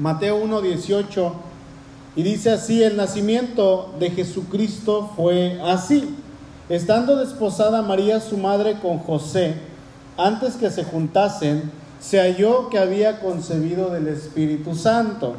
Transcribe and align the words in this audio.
Mateo 0.00 0.42
1.18, 0.42 1.30
y 2.16 2.22
dice 2.22 2.50
así, 2.50 2.82
el 2.82 2.96
nacimiento 2.96 3.92
de 3.98 4.10
Jesucristo 4.10 5.10
fue 5.14 5.60
así. 5.62 6.16
Estando 6.70 7.16
desposada 7.16 7.82
María 7.82 8.18
su 8.20 8.38
madre 8.38 8.78
con 8.80 8.98
José, 8.98 9.56
antes 10.16 10.54
que 10.54 10.70
se 10.70 10.84
juntasen, 10.84 11.70
se 12.00 12.18
halló 12.18 12.70
que 12.70 12.78
había 12.78 13.20
concebido 13.20 13.90
del 13.90 14.08
Espíritu 14.08 14.74
Santo. 14.74 15.34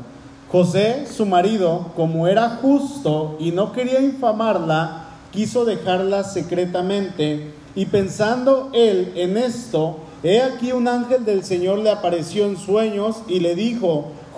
José, 0.51 1.07
su 1.11 1.25
marido, 1.25 1.87
como 1.95 2.27
era 2.27 2.59
justo 2.61 3.37
y 3.39 3.51
no 3.51 3.71
quería 3.71 3.99
infamarla, 3.99 5.07
quiso 5.31 5.65
dejarla 5.65 6.23
secretamente, 6.23 7.51
y 7.73 7.87
pensando 7.87 8.69
él 8.73 9.11
en 9.15 9.37
esto, 9.37 9.97
he 10.21 10.43
aquí 10.43 10.71
un 10.71 10.87
ángel 10.87 11.25
del 11.25 11.43
Señor 11.43 11.79
le 11.79 11.89
apareció 11.89 12.45
en 12.45 12.57
sueños 12.57 13.23
y 13.27 13.39
le 13.39 13.55
dijo, 13.55 14.11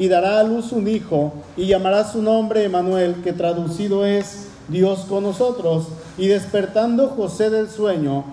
y 0.00 0.08
dará 0.08 0.40
a 0.40 0.44
luz 0.44 0.72
un 0.72 0.88
hijo, 0.88 1.34
y 1.58 1.66
llamará 1.66 2.10
su 2.10 2.22
nombre 2.22 2.64
Emanuel, 2.64 3.16
que 3.22 3.34
traducido 3.34 4.06
es 4.06 4.46
Dios 4.68 5.00
con 5.00 5.24
nosotros. 5.24 5.88
Y 6.16 6.28
despertando 6.28 7.08
José 7.08 7.50
del 7.50 7.68
sueño, 7.68 8.24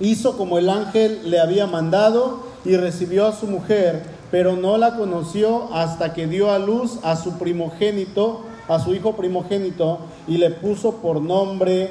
hizo 0.00 0.38
como 0.38 0.56
el 0.56 0.70
ángel 0.70 1.20
le 1.26 1.38
había 1.38 1.66
mandado 1.66 2.44
y 2.64 2.78
recibió 2.78 3.26
a 3.26 3.36
su 3.36 3.46
mujer, 3.46 4.04
pero 4.30 4.56
no 4.56 4.78
la 4.78 4.96
conoció 4.96 5.68
hasta 5.74 6.14
que 6.14 6.26
dio 6.26 6.50
a 6.50 6.58
luz 6.58 6.98
a 7.02 7.14
su 7.16 7.32
primogénito, 7.36 8.40
a 8.66 8.82
su 8.82 8.94
hijo 8.94 9.16
primogénito, 9.16 9.98
y 10.26 10.38
le 10.38 10.48
puso 10.48 10.94
por 10.94 11.20
nombre 11.20 11.90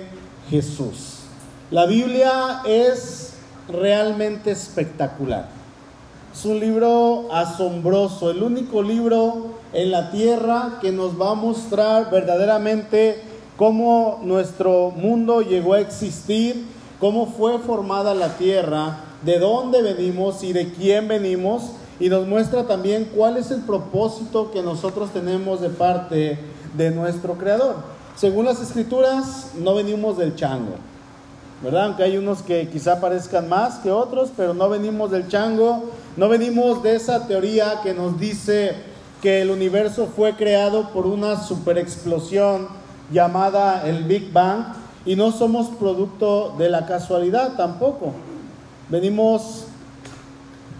Jesús. 0.49 1.19
La 1.69 1.85
Biblia 1.85 2.63
es 2.65 3.33
realmente 3.71 4.49
espectacular. 4.49 5.58
Es 6.31 6.45
un 6.45 6.59
libro 6.59 7.27
asombroso, 7.33 8.29
el 8.29 8.43
único 8.43 8.83
libro 8.83 9.47
en 9.73 9.89
la 9.89 10.11
tierra 10.11 10.77
que 10.79 10.91
nos 10.91 11.19
va 11.19 11.31
a 11.31 11.35
mostrar 11.35 12.11
verdaderamente 12.11 13.19
cómo 13.57 14.19
nuestro 14.23 14.91
mundo 14.91 15.41
llegó 15.41 15.73
a 15.73 15.79
existir, 15.79 16.65
cómo 16.99 17.25
fue 17.25 17.57
formada 17.57 18.13
la 18.13 18.37
tierra, 18.37 18.99
de 19.23 19.39
dónde 19.39 19.81
venimos 19.81 20.43
y 20.43 20.53
de 20.53 20.71
quién 20.71 21.07
venimos, 21.07 21.71
y 21.99 22.09
nos 22.09 22.27
muestra 22.27 22.67
también 22.67 23.09
cuál 23.13 23.35
es 23.35 23.49
el 23.49 23.61
propósito 23.61 24.51
que 24.51 24.61
nosotros 24.61 25.09
tenemos 25.09 25.59
de 25.61 25.69
parte 25.69 26.39
de 26.77 26.91
nuestro 26.91 27.33
Creador. 27.33 27.75
Según 28.15 28.45
las 28.45 28.61
escrituras, 28.61 29.53
no 29.57 29.73
venimos 29.73 30.17
del 30.17 30.35
chango, 30.35 30.75
¿verdad? 31.61 31.85
Aunque 31.85 32.03
hay 32.03 32.17
unos 32.17 32.41
que 32.41 32.69
quizá 32.69 33.01
parezcan 33.01 33.49
más 33.49 33.79
que 33.79 33.91
otros, 33.91 34.31
pero 34.35 34.53
no 34.53 34.69
venimos 34.69 35.11
del 35.11 35.27
chango, 35.27 35.91
no 36.15 36.29
venimos 36.29 36.81
de 36.83 36.95
esa 36.95 37.27
teoría 37.27 37.81
que 37.83 37.93
nos 37.93 38.19
dice 38.19 38.75
que 39.21 39.41
el 39.41 39.51
universo 39.51 40.07
fue 40.15 40.35
creado 40.35 40.89
por 40.89 41.05
una 41.05 41.43
superexplosión 41.43 42.67
llamada 43.11 43.87
el 43.87 44.05
Big 44.05 44.31
Bang 44.31 44.73
y 45.05 45.15
no 45.15 45.31
somos 45.31 45.67
producto 45.67 46.55
de 46.57 46.69
la 46.69 46.85
casualidad 46.85 47.55
tampoco. 47.57 48.13
Venimos 48.89 49.65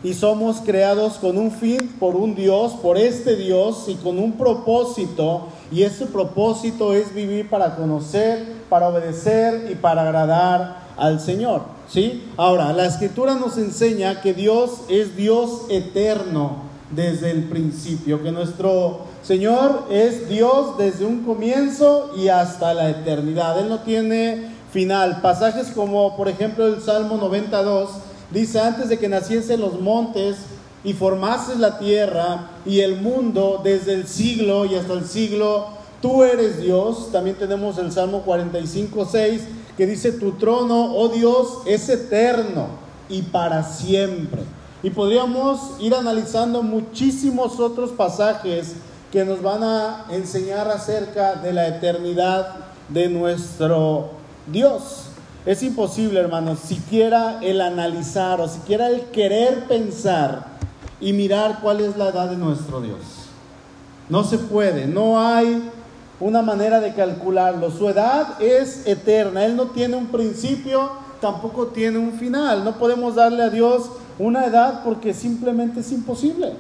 y 0.04 0.14
somos 0.14 0.62
creados 0.62 1.18
con 1.18 1.38
un 1.38 1.52
fin, 1.52 1.96
por 2.00 2.16
un 2.16 2.36
Dios, 2.36 2.74
por 2.82 2.98
este 2.98 3.36
Dios 3.36 3.86
y 3.88 3.96
con 3.96 4.18
un 4.18 4.34
propósito. 4.34 5.48
Y 5.72 5.84
ese 5.84 6.06
propósito 6.06 6.94
es 6.94 7.14
vivir 7.14 7.50
para 7.50 7.76
conocer, 7.76 8.46
para 8.70 8.90
obedecer 8.90 9.70
y 9.72 9.76
para 9.76 10.02
agradar 10.02 10.90
al 10.98 11.20
Señor. 11.20 11.62
¿sí? 11.88 12.28
Ahora, 12.38 12.74
la 12.74 12.86
escritura 12.86 13.36
nos 13.36 13.58
enseña 13.58 14.22
que 14.22 14.34
Dios 14.34 14.82
es 14.90 15.16
Dios 15.16 15.66
eterno 15.70 16.70
desde 16.92 17.32
el 17.32 17.44
principio, 17.44 18.24
que 18.24 18.32
nuestro 18.32 19.02
Señor 19.22 19.86
es 19.92 20.28
Dios 20.28 20.78
desde 20.78 21.06
un 21.06 21.24
comienzo 21.24 22.14
y 22.18 22.30
hasta 22.30 22.74
la 22.74 22.90
eternidad. 22.90 23.60
Él 23.60 23.70
no 23.70 23.80
tiene 23.80 24.50
final. 24.72 25.22
Pasajes 25.22 25.68
como 25.68 26.16
por 26.16 26.28
ejemplo 26.30 26.66
el 26.68 26.82
Salmo 26.82 27.18
92 27.18 27.90
dice, 28.32 28.60
antes 28.60 28.90
de 28.90 28.98
que 28.98 29.10
naciesen 29.10 29.60
los 29.60 29.80
montes 29.80 30.38
y 30.84 30.94
formases 30.94 31.58
la 31.58 31.78
tierra 31.78 32.52
y 32.66 32.80
el 32.80 33.02
mundo 33.02 33.62
desde 33.64 33.94
el 33.94 34.08
siglo 34.08 34.66
y 34.66 34.76
hasta 34.76 34.94
el 34.94 35.06
siglo, 35.06 35.68
tú 36.02 36.24
eres 36.24 36.62
Dios. 36.62 37.12
También 37.12 37.36
tenemos 37.36 37.78
el 37.78 37.92
Salmo 37.92 38.22
45, 38.22 39.08
6 39.12 39.42
que 39.78 39.86
dice, 39.86 40.12
tu 40.12 40.34
trono, 40.34 40.94
oh 40.96 41.08
Dios, 41.08 41.60
es 41.66 41.88
eterno 41.90 42.68
y 43.08 43.22
para 43.22 43.64
siempre. 43.64 44.42
Y 44.84 44.90
podríamos 44.90 45.72
ir 45.80 45.96
analizando 45.96 46.64
muchísimos 46.64 47.60
otros 47.60 47.92
pasajes 47.92 48.74
que 49.12 49.26
nos 49.26 49.42
van 49.42 49.64
a 49.64 50.06
enseñar 50.12 50.68
acerca 50.68 51.36
de 51.36 51.54
la 51.54 51.68
eternidad 51.68 52.56
de 52.90 53.10
nuestro 53.10 54.12
Dios. 54.52 55.06
Es 55.46 55.64
imposible, 55.64 56.20
hermanos, 56.20 56.60
siquiera 56.60 57.40
el 57.42 57.62
analizar 57.62 58.40
o 58.42 58.48
siquiera 58.48 58.88
el 58.88 59.04
querer 59.06 59.66
pensar 59.66 60.59
y 61.02 61.14
mirar 61.14 61.60
cuál 61.62 61.82
es 61.82 61.98
la 61.98 62.10
edad 62.10 62.30
de 62.30 62.38
nuestro 62.38 62.82
Dios. 62.82 63.00
No 64.10 64.24
se 64.24 64.38
puede, 64.38 64.88
no 64.88 65.20
hay 65.20 65.70
una 66.20 66.42
manera 66.42 66.80
de 66.80 66.94
calcularlo. 66.94 67.72
Su 67.72 67.88
edad 67.90 68.42
es 68.42 68.86
eterna, 68.88 69.46
Él 69.46 69.56
no 69.56 69.68
tiene 69.68 69.96
un 69.96 70.08
principio, 70.08 70.92
tampoco 71.22 71.68
tiene 71.68 71.98
un 71.98 72.14
final. 72.14 72.64
No 72.64 72.78
podemos 72.78 73.16
darle 73.16 73.44
a 73.44 73.50
Dios 73.50 73.90
una 74.18 74.46
edad 74.46 74.84
porque 74.84 75.14
simplemente 75.14 75.82
es 75.82 75.92
imposible. 75.92 76.54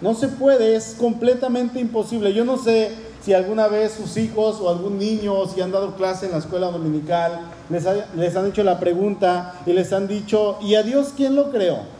No 0.00 0.14
se 0.14 0.28
puede, 0.28 0.76
es 0.76 0.96
completamente 0.98 1.80
imposible. 1.80 2.32
Yo 2.32 2.44
no 2.44 2.56
sé 2.56 2.92
si 3.24 3.34
alguna 3.34 3.68
vez 3.68 3.92
sus 3.92 4.16
hijos 4.16 4.60
o 4.60 4.68
algún 4.68 4.98
niño, 4.98 5.46
si 5.46 5.60
han 5.60 5.72
dado 5.72 5.94
clase 5.96 6.26
en 6.26 6.32
la 6.32 6.38
escuela 6.38 6.70
dominical, 6.70 7.40
les, 7.68 7.84
les 8.16 8.36
han 8.36 8.46
hecho 8.46 8.62
la 8.62 8.78
pregunta 8.78 9.54
y 9.66 9.72
les 9.72 9.92
han 9.92 10.08
dicho, 10.08 10.56
¿y 10.62 10.76
a 10.76 10.82
Dios 10.82 11.12
quién 11.16 11.34
lo 11.34 11.50
creó? 11.50 11.97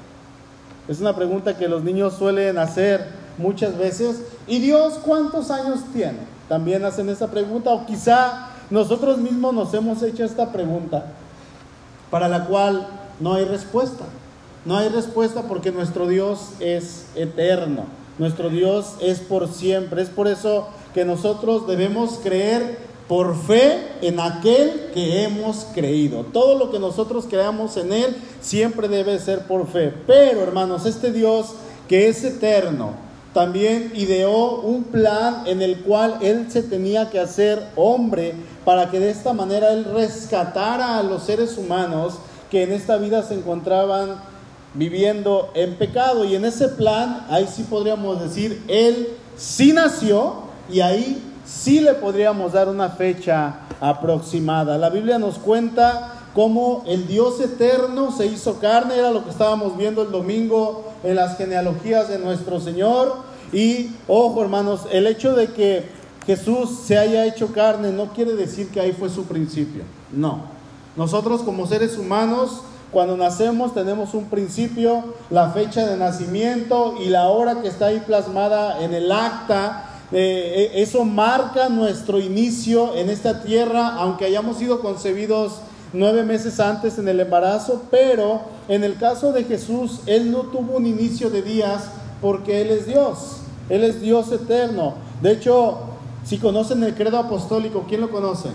Es 0.89 1.01
una 1.01 1.15
pregunta 1.15 1.57
que 1.57 1.69
los 1.69 1.85
niños 1.85 2.15
suelen 2.15 2.57
hacer 2.59 3.07
muchas 3.37 3.77
veces. 3.77 4.23
¿Y 4.47 4.59
Dios 4.59 4.95
cuántos 5.05 5.51
años 5.51 5.81
tiene? 5.93 6.19
También 6.49 6.85
hacen 6.85 7.11
esa 7.11 7.31
pregunta 7.31 7.71
o 7.71 7.85
quizá 7.85 8.49
nosotros 8.71 9.19
mismos 9.19 9.55
nos 9.55 9.75
hemos 9.75 10.03
hecho 10.03 10.25
esta 10.25 10.51
pregunta 10.51 11.07
para 12.11 12.29
la 12.29 12.47
cual 12.47 12.87
no 13.21 13.35
hay 13.35 13.45
respuesta. 13.45 14.05
No 14.65 14.77
hay 14.77 14.89
respuesta 14.89 15.43
porque 15.43 15.73
nuestro 15.73 16.07
Dios 16.07 16.53
es 16.59 17.07
eterno. 17.15 17.85
Nuestro 18.19 18.49
Dios 18.49 18.95
es 19.01 19.21
por 19.21 19.49
siempre. 19.49 20.03
Es 20.03 20.09
por 20.09 20.27
eso 20.27 20.69
que 20.95 21.05
nosotros 21.05 21.67
debemos 21.67 22.19
creer 22.23 22.88
por 23.09 23.35
fe 23.35 23.79
en 24.03 24.21
aquel 24.21 24.91
que 24.93 25.25
hemos 25.25 25.67
creído. 25.75 26.25
Todo 26.25 26.59
lo 26.59 26.71
que 26.71 26.79
nosotros 26.79 27.25
creamos 27.29 27.77
en 27.79 27.93
Él 27.93 28.17
siempre 28.41 28.87
debe 28.87 29.19
ser 29.19 29.47
por 29.47 29.67
fe. 29.67 29.93
Pero 30.07 30.43
hermanos, 30.43 30.85
este 30.85 31.11
Dios 31.11 31.55
que 31.89 32.09
es 32.09 32.23
eterno, 32.23 32.93
también 33.33 33.93
ideó 33.95 34.61
un 34.61 34.85
plan 34.85 35.45
en 35.47 35.63
el 35.63 35.81
cual 35.81 36.19
Él 36.21 36.47
se 36.51 36.63
tenía 36.63 37.09
que 37.09 37.19
hacer 37.19 37.69
hombre 37.77 38.35
para 38.65 38.91
que 38.91 39.01
de 39.01 39.11
esta 39.11 39.33
manera 39.33 39.73
Él 39.73 39.85
rescatara 39.85 40.99
a 40.99 41.03
los 41.03 41.23
seres 41.23 41.57
humanos 41.57 42.15
que 42.51 42.63
en 42.63 42.73
esta 42.73 42.97
vida 42.99 43.23
se 43.23 43.35
encontraban 43.35 44.17
viviendo 44.75 45.51
en 45.55 45.77
pecado. 45.77 46.25
Y 46.25 46.35
en 46.35 46.45
ese 46.45 46.69
plan, 46.69 47.27
ahí 47.31 47.49
sí 47.51 47.65
podríamos 47.69 48.21
decir, 48.21 48.63
Él 48.69 49.09
sí 49.37 49.73
nació 49.73 50.49
y 50.71 50.81
ahí 50.81 51.23
sí 51.49 51.81
le 51.81 51.95
podríamos 51.95 52.53
dar 52.53 52.69
una 52.69 52.91
fecha 52.91 53.61
aproximada. 53.81 54.77
La 54.77 54.91
Biblia 54.91 55.19
nos 55.19 55.39
cuenta 55.39 56.15
cómo 56.35 56.85
el 56.87 57.07
Dios 57.07 57.41
eterno 57.41 58.13
se 58.13 58.27
hizo 58.27 58.61
carne, 58.61 58.97
era 58.97 59.11
lo 59.11 59.25
que 59.25 59.31
estábamos 59.31 59.77
viendo 59.77 60.03
el 60.03 60.13
domingo 60.13 60.85
en 61.03 61.17
las 61.17 61.39
genealogías 61.39 62.09
de 62.09 62.19
nuestro 62.19 62.61
Señor. 62.61 63.17
Y 63.53 63.91
ojo 64.07 64.43
hermanos, 64.43 64.83
el 64.93 65.07
hecho 65.07 65.35
de 65.35 65.49
que 65.49 65.89
Jesús 66.27 66.81
se 66.85 66.99
haya 66.99 67.25
hecho 67.25 67.53
carne 67.53 67.91
no 67.93 68.13
quiere 68.13 68.35
decir 68.35 68.69
que 68.69 68.81
ahí 68.81 68.93
fue 68.93 69.09
su 69.09 69.25
principio. 69.25 69.85
No. 70.13 70.43
Nosotros 70.97 71.43
como 71.43 71.67
seres 71.67 71.97
humanos 71.97 72.63
cuando 72.91 73.17
nacemos 73.17 73.75
tenemos 73.75 74.15
un 74.15 74.27
principio, 74.27 75.05
la 75.31 75.51
fecha 75.51 75.87
de 75.87 75.97
nacimiento 75.97 76.95
y 77.01 77.09
la 77.09 77.29
hora 77.29 77.61
que 77.61 77.69
está 77.69 77.87
ahí 77.87 78.03
plasmada 78.07 78.83
en 78.83 78.95
el 78.95 79.13
acta 79.13 79.88
eh, 80.11 80.71
eh, 80.73 80.83
eso 80.83 81.05
marca 81.05 81.69
nuestro 81.69 82.19
inicio 82.19 82.95
en 82.95 83.11
esta 83.11 83.43
tierra, 83.43 83.95
aunque 83.97 84.25
hayamos 84.25 84.59
sido 84.59 84.81
concebidos 84.81 85.61
nueve 85.93 86.25
meses 86.25 86.61
antes 86.61 86.99
en 86.99 87.09
el 87.09 87.21
embarazo, 87.21 87.83
pero 87.91 88.43
en 88.69 88.85
el 88.85 88.97
caso 88.97 89.33
de 89.33 89.45
Jesús, 89.45 90.01
Él 90.07 90.31
no 90.31 90.41
tuvo 90.43 90.77
un 90.77 90.87
inicio 90.87 91.31
de 91.31 91.43
días 91.43 91.91
porque 92.21 92.63
Él 92.63 92.71
es 92.71 92.87
Dios, 92.87 93.39
Él 93.69 93.85
es 93.85 94.01
Dios 94.01 94.33
eterno. 94.33 94.95
De 95.21 95.33
hecho, 95.33 95.79
si 96.25 96.39
conocen 96.39 96.83
el 96.83 96.95
credo 96.95 97.19
apostólico, 97.19 97.85
¿quién 97.89 98.01
lo 98.01 98.11
conoce? 98.11 98.51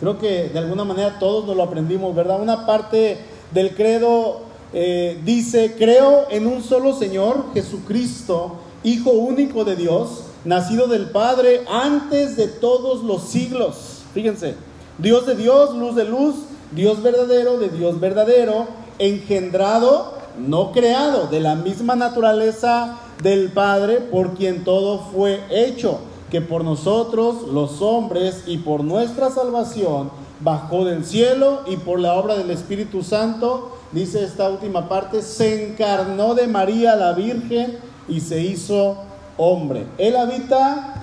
Creo 0.00 0.18
que 0.18 0.48
de 0.48 0.58
alguna 0.58 0.84
manera 0.84 1.18
todos 1.18 1.44
nos 1.46 1.56
lo 1.56 1.62
aprendimos, 1.62 2.14
¿verdad? 2.14 2.40
Una 2.40 2.66
parte 2.66 3.18
del 3.52 3.74
credo 3.74 4.40
eh, 4.72 5.20
dice, 5.24 5.74
creo 5.76 6.26
en 6.30 6.46
un 6.46 6.62
solo 6.62 6.94
Señor, 6.94 7.46
Jesucristo, 7.52 8.56
Hijo 8.82 9.10
único 9.10 9.64
de 9.64 9.76
Dios, 9.76 10.22
nacido 10.44 10.86
del 10.86 11.10
Padre 11.10 11.64
antes 11.70 12.36
de 12.36 12.48
todos 12.48 13.04
los 13.04 13.22
siglos. 13.22 14.02
Fíjense, 14.14 14.54
Dios 14.98 15.26
de 15.26 15.34
Dios, 15.34 15.74
luz 15.74 15.94
de 15.94 16.04
luz, 16.04 16.36
Dios 16.72 17.02
verdadero 17.02 17.58
de 17.58 17.68
Dios 17.68 18.00
verdadero, 18.00 18.66
engendrado, 18.98 20.14
no 20.38 20.72
creado, 20.72 21.26
de 21.26 21.40
la 21.40 21.56
misma 21.56 21.94
naturaleza 21.94 22.98
del 23.22 23.50
Padre, 23.52 23.96
por 23.96 24.34
quien 24.34 24.64
todo 24.64 25.00
fue 25.12 25.40
hecho, 25.50 25.98
que 26.30 26.40
por 26.40 26.64
nosotros 26.64 27.48
los 27.52 27.82
hombres 27.82 28.44
y 28.46 28.58
por 28.58 28.82
nuestra 28.82 29.30
salvación 29.30 30.10
bajó 30.40 30.86
del 30.86 31.04
cielo 31.04 31.60
y 31.66 31.76
por 31.76 32.00
la 32.00 32.14
obra 32.14 32.36
del 32.36 32.50
Espíritu 32.50 33.02
Santo, 33.02 33.76
dice 33.92 34.24
esta 34.24 34.48
última 34.48 34.88
parte, 34.88 35.20
se 35.20 35.70
encarnó 35.70 36.34
de 36.34 36.46
María 36.46 36.96
la 36.96 37.12
Virgen 37.12 37.89
y 38.10 38.20
se 38.20 38.42
hizo 38.42 38.98
hombre. 39.36 39.86
Él 39.96 40.16
habita 40.16 41.02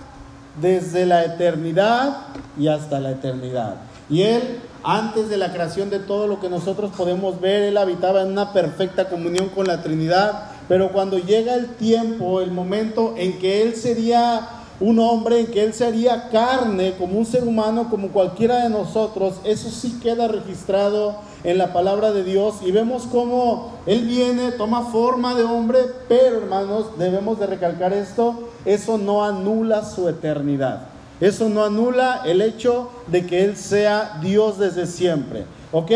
desde 0.61 1.05
la 1.05 1.23
eternidad 1.23 2.17
y 2.57 2.67
hasta 2.67 2.99
la 2.99 3.11
eternidad. 3.11 3.75
Y 4.09 4.21
Él, 4.21 4.59
antes 4.83 5.29
de 5.29 5.37
la 5.37 5.51
creación 5.51 5.89
de 5.89 5.99
todo 5.99 6.27
lo 6.27 6.39
que 6.39 6.49
nosotros 6.49 6.91
podemos 6.95 7.41
ver, 7.41 7.63
Él 7.63 7.77
habitaba 7.77 8.21
en 8.21 8.31
una 8.31 8.53
perfecta 8.53 9.09
comunión 9.09 9.49
con 9.49 9.67
la 9.67 9.81
Trinidad. 9.81 10.51
Pero 10.67 10.91
cuando 10.91 11.17
llega 11.17 11.55
el 11.55 11.75
tiempo, 11.75 12.41
el 12.41 12.51
momento 12.51 13.15
en 13.17 13.39
que 13.39 13.63
Él 13.63 13.75
sería 13.75 14.47
un 14.79 14.99
hombre, 14.99 15.39
en 15.41 15.47
que 15.47 15.63
Él 15.63 15.73
sería 15.73 16.29
carne 16.29 16.95
como 16.97 17.17
un 17.17 17.25
ser 17.25 17.43
humano, 17.43 17.89
como 17.89 18.09
cualquiera 18.09 18.63
de 18.63 18.69
nosotros, 18.69 19.35
eso 19.43 19.69
sí 19.69 19.99
queda 20.01 20.27
registrado 20.27 21.15
en 21.43 21.57
la 21.57 21.73
palabra 21.73 22.11
de 22.11 22.23
Dios 22.23 22.55
y 22.61 22.71
vemos 22.71 23.03
cómo 23.11 23.79
Él 23.85 24.05
viene, 24.05 24.51
toma 24.51 24.83
forma 24.91 25.35
de 25.35 25.43
hombre, 25.43 25.79
pero 26.07 26.37
hermanos, 26.37 26.97
debemos 26.97 27.39
de 27.39 27.47
recalcar 27.47 27.93
esto, 27.93 28.49
eso 28.65 28.97
no 28.97 29.23
anula 29.23 29.85
su 29.85 30.07
eternidad. 30.09 30.87
Eso 31.19 31.49
no 31.49 31.63
anula 31.63 32.21
el 32.25 32.41
hecho 32.41 32.89
de 33.07 33.25
que 33.25 33.43
Él 33.43 33.57
sea 33.57 34.19
Dios 34.21 34.59
desde 34.59 34.85
siempre. 34.85 35.45
¿Ok? 35.71 35.91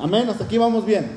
Amén, 0.00 0.28
hasta 0.28 0.44
aquí 0.44 0.56
vamos 0.56 0.86
bien. 0.86 1.10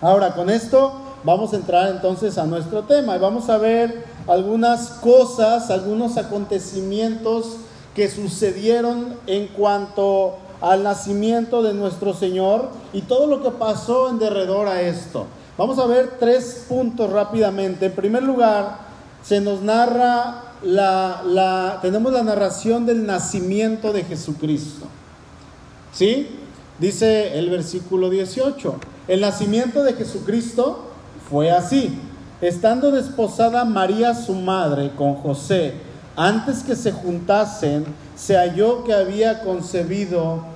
Ahora, 0.00 0.34
con 0.34 0.48
esto 0.50 0.92
vamos 1.24 1.52
a 1.52 1.56
entrar 1.56 1.88
entonces 1.88 2.38
a 2.38 2.44
nuestro 2.44 2.82
tema 2.82 3.16
y 3.16 3.18
vamos 3.18 3.48
a 3.48 3.58
ver 3.58 4.04
algunas 4.26 4.90
cosas, 4.90 5.70
algunos 5.70 6.16
acontecimientos 6.16 7.56
que 7.94 8.08
sucedieron 8.08 9.16
en 9.26 9.48
cuanto 9.48 10.36
al 10.62 10.84
nacimiento 10.84 11.62
de 11.62 11.74
nuestro 11.74 12.14
Señor 12.14 12.70
y 12.92 13.02
todo 13.02 13.26
lo 13.26 13.42
que 13.42 13.50
pasó 13.50 14.08
en 14.08 14.18
derredor 14.18 14.68
a 14.68 14.80
esto. 14.80 15.26
Vamos 15.58 15.78
a 15.78 15.86
ver 15.86 16.14
tres 16.18 16.64
puntos 16.68 17.10
rápidamente. 17.10 17.86
En 17.86 17.92
primer 17.92 18.22
lugar, 18.22 18.78
se 19.22 19.40
nos 19.40 19.60
narra 19.60 20.54
la, 20.62 21.78
tenemos 21.82 22.12
la 22.12 22.22
narración 22.22 22.86
del 22.86 23.04
nacimiento 23.04 23.92
de 23.92 24.04
Jesucristo. 24.04 24.86
¿Sí? 25.92 26.38
Dice 26.78 27.38
el 27.38 27.50
versículo 27.50 28.08
18, 28.08 28.74
el 29.08 29.20
nacimiento 29.20 29.82
de 29.82 29.94
Jesucristo 29.94 30.84
fue 31.28 31.50
así. 31.50 31.98
Estando 32.40 32.90
desposada 32.90 33.64
María 33.64 34.14
su 34.14 34.34
madre 34.34 34.92
con 34.96 35.14
José, 35.14 35.74
antes 36.16 36.62
que 36.62 36.76
se 36.76 36.92
juntasen, 36.92 37.84
se 38.16 38.36
halló 38.36 38.84
que 38.84 38.92
había 38.92 39.42
concebido 39.42 40.51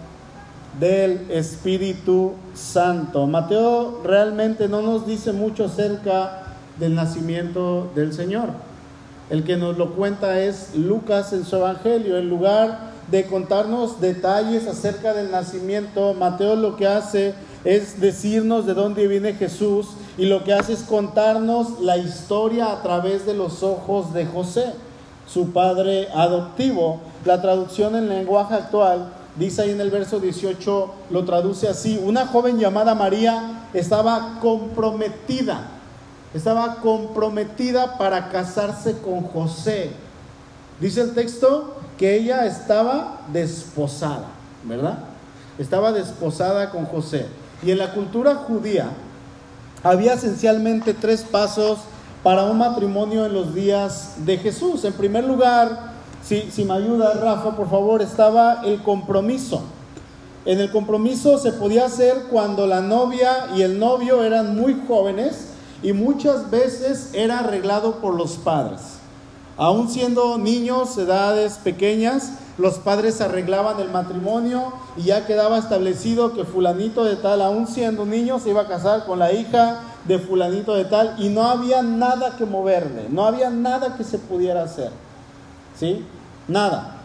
del 0.80 1.30
Espíritu 1.30 2.32
Santo. 2.54 3.26
Mateo 3.26 4.02
realmente 4.04 4.68
no 4.68 4.82
nos 4.82 5.06
dice 5.06 5.32
mucho 5.32 5.66
acerca 5.66 6.42
del 6.78 6.94
nacimiento 6.94 7.90
del 7.94 8.12
Señor. 8.12 8.50
El 9.30 9.42
que 9.44 9.56
nos 9.56 9.76
lo 9.76 9.94
cuenta 9.94 10.40
es 10.40 10.74
Lucas 10.74 11.32
en 11.32 11.44
su 11.44 11.56
Evangelio. 11.56 12.18
En 12.18 12.28
lugar 12.28 12.92
de 13.10 13.24
contarnos 13.24 14.00
detalles 14.00 14.66
acerca 14.66 15.14
del 15.14 15.30
nacimiento, 15.30 16.14
Mateo 16.14 16.56
lo 16.56 16.76
que 16.76 16.86
hace 16.86 17.34
es 17.64 18.00
decirnos 18.00 18.66
de 18.66 18.74
dónde 18.74 19.08
viene 19.08 19.32
Jesús 19.32 19.88
y 20.16 20.26
lo 20.26 20.44
que 20.44 20.52
hace 20.52 20.74
es 20.74 20.82
contarnos 20.82 21.80
la 21.80 21.96
historia 21.96 22.70
a 22.70 22.82
través 22.82 23.26
de 23.26 23.34
los 23.34 23.62
ojos 23.64 24.12
de 24.14 24.26
José, 24.26 24.72
su 25.26 25.50
padre 25.50 26.08
adoptivo. 26.14 27.00
La 27.24 27.42
traducción 27.42 27.96
en 27.96 28.08
lenguaje 28.08 28.54
actual 28.54 29.12
dice 29.38 29.62
ahí 29.62 29.70
en 29.70 29.80
el 29.80 29.90
verso 29.90 30.20
18, 30.20 30.94
lo 31.10 31.24
traduce 31.24 31.68
así, 31.68 32.00
una 32.02 32.26
joven 32.26 32.58
llamada 32.58 32.94
María 32.94 33.68
estaba 33.72 34.38
comprometida 34.40 35.72
estaba 36.36 36.76
comprometida 36.76 37.96
para 37.96 38.28
casarse 38.28 38.98
con 38.98 39.22
José. 39.22 39.90
Dice 40.80 41.00
el 41.00 41.14
texto 41.14 41.76
que 41.96 42.14
ella 42.14 42.44
estaba 42.44 43.22
desposada, 43.32 44.26
¿verdad? 44.64 44.98
Estaba 45.58 45.92
desposada 45.92 46.70
con 46.70 46.84
José. 46.84 47.26
Y 47.62 47.70
en 47.70 47.78
la 47.78 47.94
cultura 47.94 48.34
judía 48.34 48.90
había 49.82 50.12
esencialmente 50.12 50.92
tres 50.92 51.22
pasos 51.22 51.78
para 52.22 52.42
un 52.42 52.58
matrimonio 52.58 53.24
en 53.24 53.32
los 53.32 53.54
días 53.54 54.16
de 54.18 54.36
Jesús. 54.36 54.84
En 54.84 54.92
primer 54.92 55.24
lugar, 55.24 55.95
si, 56.26 56.50
si 56.50 56.64
me 56.64 56.74
ayuda 56.74 57.14
Rafa, 57.14 57.56
por 57.56 57.70
favor, 57.70 58.02
estaba 58.02 58.62
el 58.64 58.82
compromiso. 58.82 59.62
En 60.44 60.60
el 60.60 60.70
compromiso 60.70 61.38
se 61.38 61.52
podía 61.52 61.86
hacer 61.86 62.24
cuando 62.30 62.66
la 62.66 62.80
novia 62.80 63.48
y 63.56 63.62
el 63.62 63.78
novio 63.78 64.22
eran 64.22 64.56
muy 64.56 64.80
jóvenes 64.86 65.48
y 65.82 65.92
muchas 65.92 66.50
veces 66.50 67.10
era 67.14 67.40
arreglado 67.40 67.96
por 67.96 68.14
los 68.14 68.36
padres. 68.36 68.80
Aún 69.56 69.88
siendo 69.88 70.36
niños, 70.36 70.96
edades 70.98 71.54
pequeñas, 71.54 72.32
los 72.58 72.78
padres 72.78 73.20
arreglaban 73.20 73.80
el 73.80 73.90
matrimonio 73.90 74.72
y 74.96 75.04
ya 75.04 75.26
quedaba 75.26 75.58
establecido 75.58 76.32
que 76.32 76.44
fulanito 76.44 77.04
de 77.04 77.16
tal, 77.16 77.42
aún 77.42 77.66
siendo 77.66 78.04
niño, 78.04 78.38
se 78.38 78.50
iba 78.50 78.62
a 78.62 78.68
casar 78.68 79.04
con 79.04 79.18
la 79.18 79.32
hija 79.32 79.80
de 80.04 80.18
fulanito 80.18 80.74
de 80.74 80.84
tal 80.84 81.16
y 81.18 81.28
no 81.28 81.42
había 81.44 81.82
nada 81.82 82.36
que 82.36 82.44
moverle, 82.44 83.08
no 83.10 83.24
había 83.24 83.50
nada 83.50 83.96
que 83.96 84.04
se 84.04 84.18
pudiera 84.18 84.62
hacer. 84.62 84.90
¿Sí? 85.78 86.04
Nada. 86.48 86.96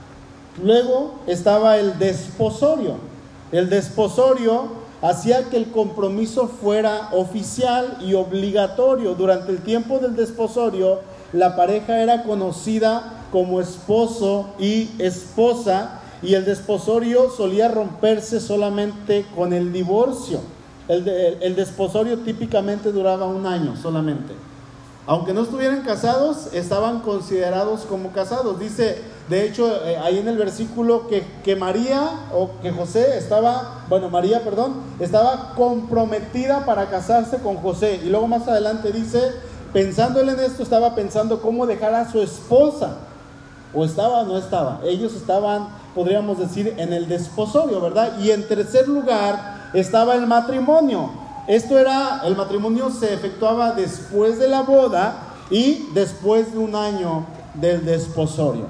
Luego 0.61 1.15
estaba 1.27 1.77
el 1.77 1.97
desposorio. 1.97 2.95
El 3.51 3.69
desposorio 3.69 4.81
hacía 5.01 5.49
que 5.49 5.57
el 5.57 5.71
compromiso 5.71 6.47
fuera 6.47 7.09
oficial 7.11 7.97
y 8.01 8.13
obligatorio. 8.13 9.15
Durante 9.15 9.51
el 9.51 9.61
tiempo 9.61 9.99
del 9.99 10.15
desposorio, 10.15 10.99
la 11.33 11.55
pareja 11.55 12.01
era 12.01 12.23
conocida 12.23 13.25
como 13.31 13.61
esposo 13.61 14.49
y 14.59 14.89
esposa 14.99 16.01
y 16.21 16.35
el 16.35 16.45
desposorio 16.45 17.29
solía 17.31 17.67
romperse 17.67 18.39
solamente 18.39 19.25
con 19.35 19.53
el 19.53 19.73
divorcio. 19.73 20.39
El, 20.87 21.55
desposorio 21.55 22.19
típicamente 22.19 22.91
duraba 22.91 23.25
un 23.25 23.45
año 23.45 23.75
solamente. 23.77 24.33
Aunque 25.07 25.33
no 25.33 25.41
estuvieran 25.41 25.81
casados, 25.81 26.53
estaban 26.53 26.99
considerados 27.01 27.81
como 27.81 28.11
casados. 28.11 28.59
Dice 28.59 29.01
de 29.31 29.45
hecho, 29.45 29.85
eh, 29.85 29.97
ahí 29.97 30.19
en 30.19 30.27
el 30.27 30.37
versículo 30.37 31.07
que, 31.07 31.23
que, 31.41 31.55
María 31.55 32.27
o 32.33 32.49
que 32.61 32.69
José 32.69 33.17
estaba, 33.17 33.85
bueno, 33.87 34.09
María, 34.09 34.43
perdón, 34.43 34.73
estaba 34.99 35.53
comprometida 35.55 36.65
para 36.65 36.89
casarse 36.89 37.37
con 37.37 37.55
José. 37.55 38.01
Y 38.03 38.09
luego 38.09 38.27
más 38.27 38.45
adelante 38.49 38.91
dice, 38.91 39.31
pensándole 39.71 40.33
en 40.33 40.41
esto, 40.41 40.63
estaba 40.63 40.95
pensando 40.95 41.41
cómo 41.41 41.65
dejar 41.65 41.93
a 41.93 42.11
su 42.11 42.21
esposa. 42.21 42.97
O 43.73 43.85
estaba 43.85 44.19
o 44.19 44.25
no 44.25 44.37
estaba. 44.37 44.81
Ellos 44.83 45.13
estaban, 45.13 45.69
podríamos 45.95 46.37
decir, 46.37 46.73
en 46.75 46.91
el 46.91 47.07
desposorio, 47.07 47.79
¿verdad? 47.79 48.19
Y 48.19 48.31
en 48.31 48.45
tercer 48.45 48.89
lugar 48.89 49.69
estaba 49.73 50.15
el 50.15 50.27
matrimonio. 50.27 51.09
Esto 51.47 51.77
era, 51.79 52.21
el 52.25 52.35
matrimonio 52.35 52.89
se 52.91 53.13
efectuaba 53.13 53.73
después 53.73 54.37
de 54.39 54.47
la 54.47 54.61
boda 54.61 55.15
y 55.49 55.89
después 55.93 56.53
de 56.53 56.59
un 56.59 56.75
año 56.75 57.25
del 57.55 57.83
desposorio. 57.83 58.67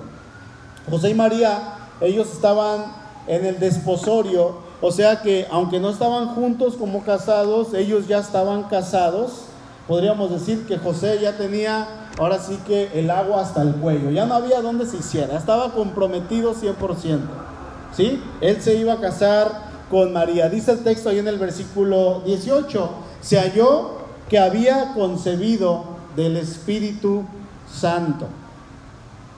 José 0.89 1.09
y 1.09 1.13
María, 1.13 1.75
ellos 1.99 2.31
estaban 2.31 2.85
en 3.27 3.45
el 3.45 3.59
desposorio, 3.59 4.55
o 4.81 4.91
sea 4.91 5.21
que 5.21 5.47
aunque 5.51 5.79
no 5.79 5.89
estaban 5.89 6.29
juntos 6.29 6.75
como 6.75 7.03
casados, 7.03 7.73
ellos 7.73 8.07
ya 8.07 8.19
estaban 8.19 8.63
casados, 8.63 9.43
podríamos 9.87 10.31
decir 10.31 10.65
que 10.65 10.77
José 10.77 11.19
ya 11.21 11.37
tenía 11.37 11.87
ahora 12.17 12.39
sí 12.39 12.59
que 12.65 12.89
el 12.99 13.09
agua 13.09 13.41
hasta 13.41 13.61
el 13.61 13.75
cuello, 13.75 14.09
ya 14.09 14.25
no 14.25 14.35
había 14.35 14.61
donde 14.61 14.85
se 14.85 14.97
hiciera, 14.97 15.37
estaba 15.37 15.71
comprometido 15.71 16.55
100%. 16.55 17.19
¿Sí? 17.95 18.23
Él 18.39 18.61
se 18.61 18.75
iba 18.75 18.93
a 18.93 19.01
casar 19.01 19.70
con 19.91 20.13
María. 20.13 20.49
Dice 20.49 20.71
el 20.71 20.79
texto 20.79 21.09
ahí 21.09 21.19
en 21.19 21.27
el 21.27 21.37
versículo 21.37 22.21
18, 22.25 22.89
se 23.21 23.37
halló 23.37 23.91
que 24.29 24.39
había 24.39 24.93
concebido 24.93 25.83
del 26.15 26.37
Espíritu 26.37 27.25
Santo. 27.71 28.27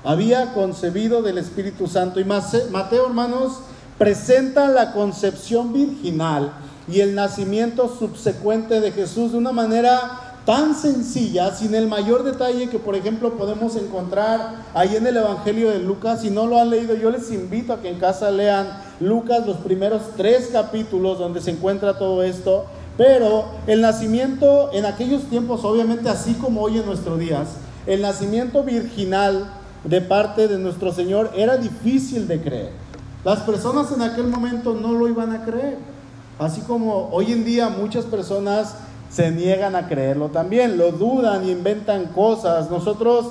Había 0.05 0.53
concebido 0.53 1.23
del 1.23 1.39
Espíritu 1.39 1.87
Santo. 1.87 2.19
Y 2.19 2.25
Mateo, 2.25 3.07
hermanos, 3.07 3.59
presenta 3.97 4.67
la 4.67 4.93
concepción 4.93 5.73
virginal 5.73 6.53
y 6.87 6.99
el 6.99 7.15
nacimiento 7.15 7.93
subsecuente 7.97 8.79
de 8.79 8.91
Jesús 8.91 9.31
de 9.31 9.37
una 9.37 9.51
manera 9.51 10.19
tan 10.45 10.75
sencilla, 10.75 11.55
sin 11.55 11.73
el 11.73 11.87
mayor 11.87 12.23
detalle 12.23 12.69
que, 12.69 12.77
por 12.77 12.95
ejemplo, 12.95 13.33
podemos 13.35 13.77
encontrar 13.77 14.65
ahí 14.73 14.95
en 14.97 15.07
el 15.07 15.17
Evangelio 15.17 15.71
de 15.71 15.79
Lucas. 15.79 16.21
Si 16.21 16.29
no 16.29 16.47
lo 16.47 16.59
han 16.59 16.69
leído, 16.69 16.95
yo 16.95 17.09
les 17.09 17.31
invito 17.31 17.71
a 17.71 17.81
que 17.81 17.89
en 17.89 17.99
casa 17.99 18.29
lean 18.29 18.67
Lucas 18.99 19.45
los 19.45 19.57
primeros 19.57 20.01
tres 20.15 20.49
capítulos 20.51 21.19
donde 21.19 21.41
se 21.41 21.51
encuentra 21.51 21.97
todo 21.97 22.23
esto. 22.23 22.65
Pero 22.97 23.45
el 23.65 23.81
nacimiento 23.81 24.69
en 24.71 24.85
aquellos 24.85 25.23
tiempos, 25.23 25.63
obviamente 25.63 26.09
así 26.09 26.35
como 26.35 26.61
hoy 26.61 26.77
en 26.77 26.85
nuestros 26.85 27.17
días, 27.17 27.55
el 27.87 28.01
nacimiento 28.01 28.63
virginal 28.63 29.51
de 29.83 30.01
parte 30.01 30.47
de 30.47 30.59
nuestro 30.59 30.93
Señor 30.93 31.31
era 31.35 31.57
difícil 31.57 32.27
de 32.27 32.41
creer. 32.41 32.71
Las 33.25 33.39
personas 33.39 33.91
en 33.91 34.01
aquel 34.01 34.27
momento 34.27 34.73
no 34.73 34.93
lo 34.93 35.07
iban 35.07 35.31
a 35.31 35.43
creer. 35.43 35.77
Así 36.39 36.61
como 36.61 37.09
hoy 37.11 37.31
en 37.31 37.45
día 37.45 37.69
muchas 37.69 38.05
personas 38.05 38.75
se 39.09 39.31
niegan 39.31 39.75
a 39.75 39.87
creerlo 39.87 40.29
también, 40.29 40.77
lo 40.77 40.91
dudan 40.91 41.47
y 41.47 41.51
inventan 41.51 42.07
cosas. 42.07 42.69
Nosotros 42.69 43.27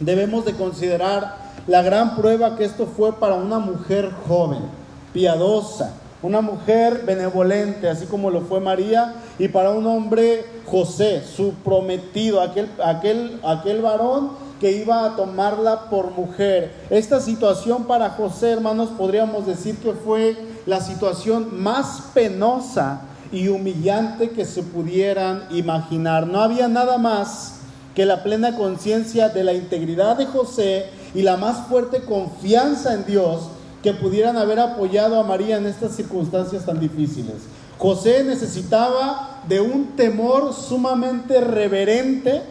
debemos 0.00 0.44
de 0.44 0.54
considerar 0.54 1.47
la 1.68 1.82
gran 1.82 2.16
prueba 2.16 2.56
que 2.56 2.64
esto 2.64 2.86
fue 2.86 3.12
para 3.12 3.34
una 3.34 3.58
mujer 3.58 4.10
joven, 4.26 4.62
piadosa, 5.12 5.92
una 6.22 6.40
mujer 6.40 7.02
benevolente, 7.04 7.88
así 7.88 8.06
como 8.06 8.30
lo 8.30 8.40
fue 8.40 8.58
María, 8.58 9.14
y 9.38 9.48
para 9.48 9.70
un 9.70 9.86
hombre 9.86 10.44
José, 10.64 11.22
su 11.22 11.52
prometido, 11.52 12.40
aquel, 12.40 12.70
aquel, 12.82 13.38
aquel 13.44 13.82
varón 13.82 14.30
que 14.58 14.72
iba 14.72 15.04
a 15.04 15.14
tomarla 15.14 15.90
por 15.90 16.10
mujer. 16.10 16.72
Esta 16.90 17.20
situación 17.20 17.84
para 17.84 18.10
José, 18.10 18.50
hermanos, 18.52 18.88
podríamos 18.96 19.46
decir 19.46 19.76
que 19.76 19.92
fue 19.92 20.36
la 20.66 20.80
situación 20.80 21.62
más 21.62 22.02
penosa 22.14 23.02
y 23.30 23.48
humillante 23.48 24.30
que 24.30 24.46
se 24.46 24.62
pudieran 24.62 25.44
imaginar. 25.50 26.26
No 26.26 26.40
había 26.40 26.66
nada 26.66 26.96
más 26.96 27.56
que 27.94 28.06
la 28.06 28.22
plena 28.22 28.56
conciencia 28.56 29.28
de 29.28 29.44
la 29.44 29.52
integridad 29.52 30.16
de 30.16 30.26
José 30.26 30.86
y 31.14 31.22
la 31.22 31.36
más 31.36 31.66
fuerte 31.68 32.02
confianza 32.02 32.94
en 32.94 33.04
Dios 33.06 33.48
que 33.82 33.94
pudieran 33.94 34.36
haber 34.36 34.58
apoyado 34.58 35.18
a 35.18 35.24
María 35.24 35.56
en 35.56 35.66
estas 35.66 35.92
circunstancias 35.92 36.66
tan 36.66 36.80
difíciles. 36.80 37.36
José 37.78 38.24
necesitaba 38.24 39.40
de 39.46 39.60
un 39.60 39.96
temor 39.96 40.52
sumamente 40.52 41.40
reverente, 41.40 42.42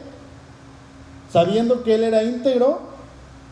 sabiendo 1.31 1.83
que 1.83 1.95
él 1.95 2.03
era 2.03 2.23
íntegro, 2.23 2.79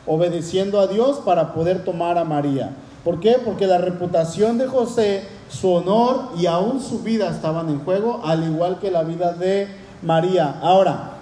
obedeciendo 0.08 0.80
a 0.80 0.88
Dios 0.88 1.18
para 1.26 1.54
poder 1.54 1.84
tomar 1.84 2.18
a 2.18 2.24
María. 2.24 2.72
¿Por 3.04 3.20
qué? 3.20 3.38
Porque 3.44 3.68
la 3.68 3.78
reputación 3.78 4.58
de 4.58 4.68
José 4.68 5.24
su 5.50 5.72
honor 5.72 6.30
y 6.38 6.48
aún 6.48 6.82
su 6.82 7.00
vida 7.00 7.30
estaban 7.30 7.70
en 7.70 7.84
juego, 7.84 8.22
al 8.24 8.44
igual 8.44 8.80
que 8.80 8.90
la 8.90 9.04
vida 9.04 9.34
de 9.34 9.68
María. 10.02 10.60
Ahora, 10.62 11.15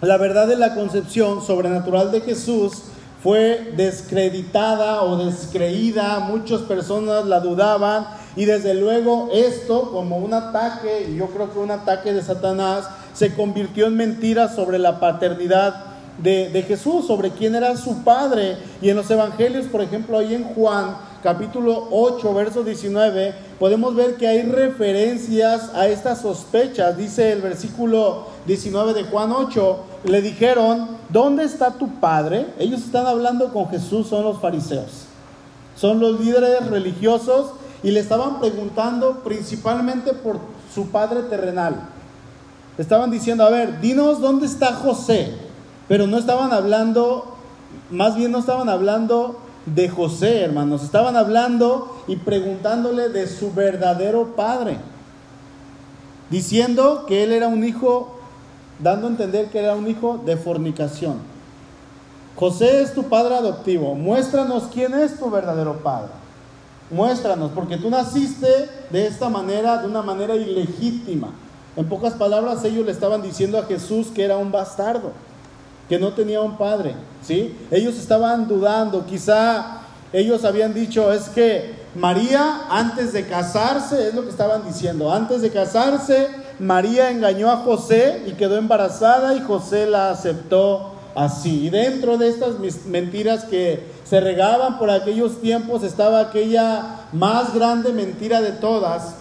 la 0.00 0.16
verdad 0.16 0.46
de 0.46 0.56
la 0.56 0.74
concepción 0.74 1.44
sobrenatural 1.44 2.12
de 2.12 2.20
Jesús 2.20 2.82
fue 3.22 3.72
descreditada 3.76 5.02
o 5.02 5.24
descreída, 5.24 6.20
muchas 6.20 6.60
personas 6.62 7.26
la 7.26 7.40
dudaban 7.40 8.06
y 8.36 8.44
desde 8.44 8.74
luego 8.74 9.28
esto 9.32 9.90
como 9.90 10.18
un 10.18 10.32
ataque, 10.34 11.12
yo 11.16 11.26
creo 11.26 11.52
que 11.52 11.58
un 11.58 11.72
ataque 11.72 12.12
de 12.12 12.22
Satanás, 12.22 12.88
se 13.12 13.34
convirtió 13.34 13.86
en 13.86 13.96
mentira 13.96 14.48
sobre 14.48 14.78
la 14.78 15.00
paternidad 15.00 15.86
de, 16.18 16.50
de 16.50 16.62
Jesús, 16.62 17.06
sobre 17.06 17.30
quién 17.30 17.56
era 17.56 17.76
su 17.76 18.04
padre. 18.04 18.56
Y 18.80 18.90
en 18.90 18.96
los 18.96 19.10
evangelios, 19.10 19.66
por 19.66 19.80
ejemplo, 19.80 20.18
ahí 20.18 20.34
en 20.34 20.44
Juan, 20.44 20.96
capítulo 21.20 21.88
8, 21.90 22.32
verso 22.32 22.62
19, 22.62 23.34
podemos 23.58 23.96
ver 23.96 24.14
que 24.14 24.28
hay 24.28 24.42
referencias 24.42 25.74
a 25.74 25.88
estas 25.88 26.20
sospechas. 26.20 26.96
Dice 26.96 27.32
el 27.32 27.42
versículo 27.42 28.28
19 28.46 28.94
de 28.94 29.02
Juan 29.02 29.32
8, 29.32 29.78
le 30.04 30.22
dijeron, 30.22 30.88
¿dónde 31.08 31.44
está 31.44 31.72
tu 31.72 31.88
padre? 32.00 32.46
Ellos 32.58 32.80
están 32.80 33.06
hablando 33.06 33.52
con 33.52 33.68
Jesús, 33.68 34.08
son 34.08 34.24
los 34.24 34.40
fariseos, 34.40 35.06
son 35.76 36.00
los 36.00 36.20
líderes 36.20 36.66
religiosos 36.68 37.52
y 37.82 37.90
le 37.90 38.00
estaban 38.00 38.40
preguntando 38.40 39.20
principalmente 39.24 40.12
por 40.12 40.38
su 40.74 40.88
padre 40.88 41.22
terrenal. 41.22 41.88
Estaban 42.76 43.10
diciendo, 43.10 43.44
a 43.44 43.50
ver, 43.50 43.80
dinos 43.80 44.20
dónde 44.20 44.46
está 44.46 44.74
José, 44.74 45.34
pero 45.88 46.06
no 46.06 46.18
estaban 46.18 46.52
hablando, 46.52 47.34
más 47.90 48.14
bien 48.14 48.30
no 48.30 48.38
estaban 48.38 48.68
hablando 48.68 49.40
de 49.66 49.88
José, 49.88 50.42
hermanos. 50.42 50.82
Estaban 50.82 51.16
hablando 51.16 52.02
y 52.06 52.16
preguntándole 52.16 53.08
de 53.08 53.26
su 53.26 53.52
verdadero 53.52 54.36
padre, 54.36 54.78
diciendo 56.30 57.04
que 57.06 57.24
él 57.24 57.32
era 57.32 57.48
un 57.48 57.64
hijo, 57.64 58.17
dando 58.78 59.06
a 59.06 59.10
entender 59.10 59.46
que 59.46 59.58
era 59.58 59.74
un 59.74 59.88
hijo 59.88 60.20
de 60.24 60.36
fornicación. 60.36 61.16
José 62.36 62.82
es 62.82 62.94
tu 62.94 63.04
padre 63.04 63.34
adoptivo, 63.34 63.94
muéstranos 63.94 64.64
quién 64.72 64.94
es 64.94 65.18
tu 65.18 65.30
verdadero 65.30 65.78
padre. 65.78 66.10
Muéstranos, 66.90 67.50
porque 67.54 67.76
tú 67.76 67.90
naciste 67.90 68.46
de 68.90 69.06
esta 69.06 69.28
manera, 69.28 69.78
de 69.78 69.88
una 69.88 70.02
manera 70.02 70.34
ilegítima. 70.36 71.30
En 71.76 71.88
pocas 71.88 72.14
palabras, 72.14 72.64
ellos 72.64 72.86
le 72.86 72.92
estaban 72.92 73.22
diciendo 73.22 73.58
a 73.58 73.64
Jesús 73.64 74.08
que 74.14 74.24
era 74.24 74.38
un 74.38 74.50
bastardo 74.50 75.12
que 75.88 75.98
no 75.98 76.12
tenía 76.12 76.40
un 76.42 76.56
padre, 76.56 76.94
¿sí? 77.22 77.56
Ellos 77.70 77.96
estaban 77.96 78.46
dudando, 78.46 79.06
quizá 79.06 79.80
ellos 80.12 80.44
habían 80.44 80.74
dicho, 80.74 81.12
es 81.12 81.28
que 81.30 81.78
María 81.94 82.66
antes 82.70 83.12
de 83.12 83.26
casarse, 83.26 84.08
es 84.08 84.14
lo 84.14 84.22
que 84.22 84.30
estaban 84.30 84.64
diciendo, 84.64 85.10
antes 85.10 85.40
de 85.40 85.50
casarse, 85.50 86.28
María 86.58 87.10
engañó 87.10 87.50
a 87.50 87.58
José 87.58 88.24
y 88.26 88.32
quedó 88.32 88.56
embarazada 88.56 89.34
y 89.34 89.40
José 89.40 89.86
la 89.86 90.10
aceptó 90.10 90.94
así. 91.14 91.66
Y 91.66 91.70
dentro 91.70 92.18
de 92.18 92.28
estas 92.28 92.56
mentiras 92.86 93.44
que 93.44 93.86
se 94.04 94.20
regaban 94.20 94.78
por 94.78 94.90
aquellos 94.90 95.40
tiempos 95.40 95.82
estaba 95.82 96.20
aquella 96.20 97.06
más 97.12 97.54
grande 97.54 97.92
mentira 97.92 98.40
de 98.40 98.52
todas, 98.52 99.14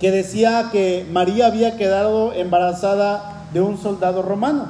que 0.00 0.10
decía 0.10 0.68
que 0.72 1.06
María 1.10 1.46
había 1.46 1.76
quedado 1.76 2.32
embarazada 2.32 3.46
de 3.52 3.60
un 3.60 3.78
soldado 3.78 4.22
romano. 4.22 4.66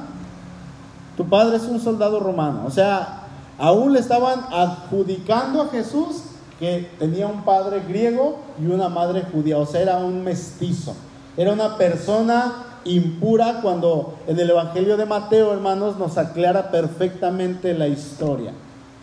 Tu 1.15 1.27
padre 1.27 1.57
es 1.57 1.63
un 1.63 1.79
soldado 1.79 2.19
romano. 2.19 2.63
O 2.65 2.71
sea, 2.71 3.23
aún 3.57 3.93
le 3.93 3.99
estaban 3.99 4.45
adjudicando 4.51 5.61
a 5.61 5.67
Jesús 5.69 6.23
que 6.59 6.89
tenía 6.99 7.27
un 7.27 7.43
padre 7.43 7.81
griego 7.87 8.39
y 8.59 8.67
una 8.67 8.89
madre 8.89 9.23
judía. 9.31 9.57
O 9.57 9.65
sea, 9.65 9.81
era 9.81 9.97
un 9.97 10.23
mestizo. 10.23 10.95
Era 11.37 11.53
una 11.53 11.77
persona 11.77 12.65
impura 12.83 13.59
cuando 13.61 14.15
en 14.27 14.39
el 14.39 14.49
Evangelio 14.49 14.97
de 14.97 15.05
Mateo, 15.05 15.53
hermanos, 15.53 15.97
nos 15.97 16.17
aclara 16.17 16.71
perfectamente 16.71 17.73
la 17.73 17.87
historia. 17.87 18.51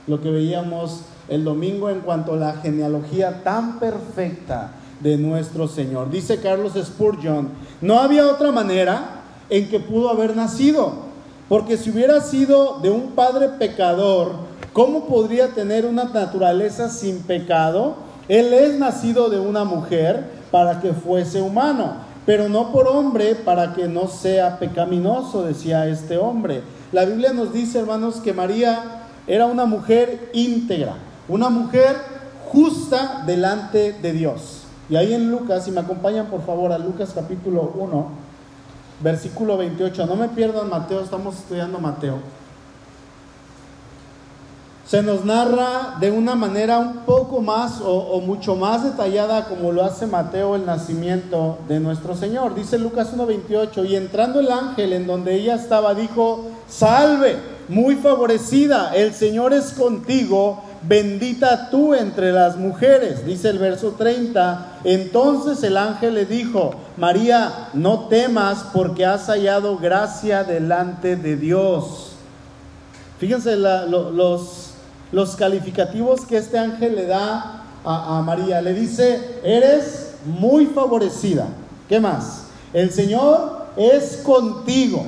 Lo 0.07 0.21
que 0.21 0.31
veíamos 0.31 1.03
el 1.29 1.45
domingo 1.45 1.89
en 1.89 2.01
cuanto 2.01 2.35
a 2.35 2.37
la 2.37 2.53
genealogía 2.55 3.43
tan 3.43 3.79
perfecta 3.79 4.73
de 5.01 5.17
nuestro 5.17 5.69
Señor. 5.69 6.11
Dice 6.11 6.41
Carlos 6.41 6.73
Spurgeon, 6.75 7.49
no 7.81 8.01
había 8.01 8.27
otra 8.27 8.53
manera 8.53 9.23
en 9.49 9.69
que 9.69 9.81
pudo 9.81 10.11
haber 10.11 10.37
nacido 10.37 11.15
porque 11.49 11.77
si 11.77 11.91
hubiera 11.91 12.21
sido 12.21 12.79
de 12.81 12.91
un 12.91 13.11
padre 13.11 13.49
pecador, 13.59 14.33
¿cómo 14.73 15.07
podría 15.07 15.49
tener 15.49 15.85
una 15.85 16.05
naturaleza 16.05 16.89
sin 16.89 17.21
pecado? 17.21 17.97
Él 18.29 18.55
es 18.55 18.79
nacido 18.79 19.29
de 19.29 19.39
una 19.39 19.65
mujer 19.65 20.25
para 20.51 20.81
que 20.81 20.95
fuese 20.95 21.43
humano, 21.43 21.97
pero 22.27 22.49
no 22.49 22.73
por 22.73 22.89
hombre 22.89 23.35
para 23.35 23.75
que 23.75 23.87
no 23.87 24.09
sea 24.09 24.59
pecaminoso, 24.59 25.43
decía 25.43 25.87
este 25.89 26.17
hombre. 26.17 26.63
La 26.93 27.05
Biblia 27.05 27.33
nos 27.33 27.53
dice, 27.53 27.79
hermanos, 27.79 28.17
que 28.17 28.33
María 28.33 29.03
era 29.27 29.47
una 29.47 29.67
mujer 29.67 30.31
íntegra, 30.33 30.97
una 31.29 31.51
mujer 31.51 31.97
justa 32.51 33.25
delante 33.27 33.93
de 33.93 34.13
Dios. 34.13 34.63
Y 34.89 34.97
ahí 34.97 35.15
en 35.15 35.31
Lucas, 35.31 35.65
si 35.65 35.71
me 35.71 35.81
acompañan 35.81 36.27
por 36.27 36.45
favor 36.45 36.73
a 36.73 36.79
Lucas 36.79 37.13
capítulo 37.15 37.73
1, 37.75 38.09
versículo 39.01 39.57
28. 39.57 40.07
No 40.07 40.17
me 40.17 40.29
pierdan 40.29 40.69
Mateo, 40.69 41.01
estamos 41.01 41.37
estudiando 41.37 41.79
Mateo. 41.79 42.19
Se 44.87 45.03
nos 45.03 45.25
narra 45.25 45.97
de 45.99 46.11
una 46.11 46.35
manera 46.35 46.79
un 46.79 46.99
poco 47.07 47.41
más 47.41 47.81
o, 47.81 47.91
o, 47.91 48.21
mucho 48.21 48.55
más 48.55 48.85
detallada 48.85 49.47
como 49.47 49.73
lo 49.73 49.83
hace 49.83 50.07
Mateo 50.07 50.57
el 50.57 50.67
nacimiento 50.67 51.59
de 51.69 51.81
nuestro 51.81 52.15
Señor. 52.15 52.55
Dice 52.55 52.79
Lucas 52.79 53.17
1.28, 53.17 53.89
y 53.89 53.97
entrando 53.97 54.41
el 54.41 54.51
ángel 54.51 54.93
en 54.93 55.07
donde 55.07 55.35
ella 55.35 55.55
estaba, 55.55 55.95
dijo, 55.95 56.45
salve, 56.69 57.39
muy 57.69 57.97
favorecida, 57.97 58.95
el 58.95 59.15
Señor 59.15 59.55
es 59.55 59.73
contigo, 59.73 60.63
bendita 60.83 61.71
tú 61.71 61.95
entre 61.95 62.33
las 62.33 62.57
mujeres. 62.57 63.25
Dice 63.25 63.49
el 63.49 63.59
verso 63.59 63.95
30, 63.97 64.81
entonces 64.85 65.63
el 65.63 65.77
ángel 65.77 66.15
le 66.15 66.27
dijo, 66.27 66.75
María, 66.97 67.71
no 67.73 68.09
temas 68.09 68.67
porque 68.73 69.07
has 69.07 69.27
hallado 69.27 69.79
gracia 69.79 70.45
delante 70.45 71.17
de 71.17 71.37
Dios. 71.37 72.11
Fíjense 73.19 73.57
los, 73.57 74.64
los 75.13 75.37
calificativos 75.37 76.25
que 76.27 76.37
este 76.37 76.59
ángel 76.59 76.97
le 76.97 77.07
da 77.07 77.65
a, 77.85 78.23
María. 78.23 78.61
Le 78.61 78.75
dice, 78.75 79.21
eres 79.45 80.15
muy 80.25 80.67
favorecida. 80.67 81.47
¿Qué 81.89 82.01
más? 82.01 82.45
El 82.73 82.91
Señor 82.91 83.67
es 83.77 84.19
contigo. 84.19 85.05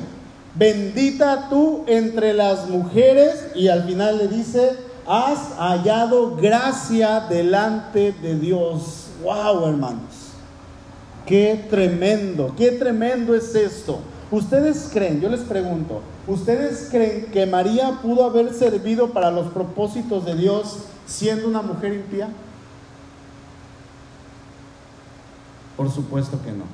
Bendita 0.54 1.48
tú 1.50 1.84
entre 1.86 2.34
las 2.34 2.68
mujeres. 2.68 3.46
Y 3.54 3.68
al 3.68 3.84
final 3.84 4.18
le 4.18 4.28
dice, 4.28 4.76
has 5.06 5.54
hallado 5.58 6.36
gracia 6.36 7.20
delante 7.28 8.12
de 8.12 8.38
Dios. 8.38 9.06
Wow, 9.22 9.66
hermanos. 9.66 10.26
Qué 11.26 11.66
tremendo, 11.68 12.54
qué 12.56 12.70
tremendo 12.72 13.34
es 13.34 13.54
esto. 13.54 13.98
¿Ustedes 14.30 14.88
creen, 14.92 15.20
yo 15.20 15.28
les 15.28 15.40
pregunto, 15.40 16.00
¿ustedes 16.26 16.88
creen 16.90 17.26
que 17.33 17.47
María 17.47 17.99
pudo 18.02 18.25
haber 18.25 18.52
servido 18.54 19.11
para 19.11 19.30
los 19.30 19.49
propósitos 19.49 20.25
de 20.25 20.35
Dios 20.35 20.78
siendo 21.06 21.49
una 21.49 21.62
mujer 21.62 21.95
impía? 21.95 22.28
Por 25.76 25.90
supuesto 25.90 26.38
que 26.45 26.52
no. 26.52 26.64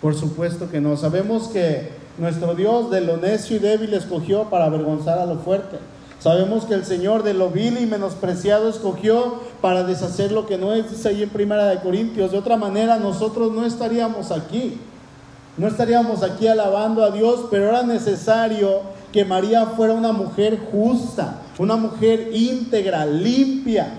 Por 0.00 0.14
supuesto 0.14 0.70
que 0.70 0.80
no. 0.80 0.96
Sabemos 0.96 1.48
que 1.48 1.90
nuestro 2.18 2.54
Dios 2.54 2.90
de 2.90 3.02
lo 3.02 3.16
necio 3.18 3.56
y 3.56 3.58
débil 3.58 3.94
escogió 3.94 4.44
para 4.44 4.66
avergonzar 4.66 5.18
a 5.18 5.26
lo 5.26 5.38
fuerte. 5.38 5.78
Sabemos 6.18 6.64
que 6.64 6.74
el 6.74 6.84
Señor 6.84 7.22
de 7.22 7.34
lo 7.34 7.50
vil 7.50 7.78
y 7.78 7.86
menospreciado 7.86 8.68
escogió 8.68 9.40
para 9.60 9.84
deshacer 9.84 10.32
lo 10.32 10.46
que 10.46 10.56
no 10.56 10.72
es, 10.72 10.90
dice 10.90 11.10
ahí 11.10 11.22
en 11.22 11.28
Primera 11.28 11.66
de 11.66 11.80
Corintios. 11.80 12.32
De 12.32 12.38
otra 12.38 12.56
manera, 12.56 12.98
nosotros 12.98 13.52
no 13.52 13.64
estaríamos 13.64 14.32
aquí. 14.32 14.80
No 15.56 15.68
estaríamos 15.68 16.22
aquí 16.22 16.46
alabando 16.46 17.02
a 17.02 17.10
Dios, 17.10 17.46
pero 17.50 17.68
era 17.68 17.82
necesario 17.82 18.82
que 19.12 19.24
María 19.24 19.64
fuera 19.66 19.94
una 19.94 20.12
mujer 20.12 20.60
justa, 20.70 21.40
una 21.58 21.76
mujer 21.76 22.30
íntegra, 22.34 23.06
limpia. 23.06 23.94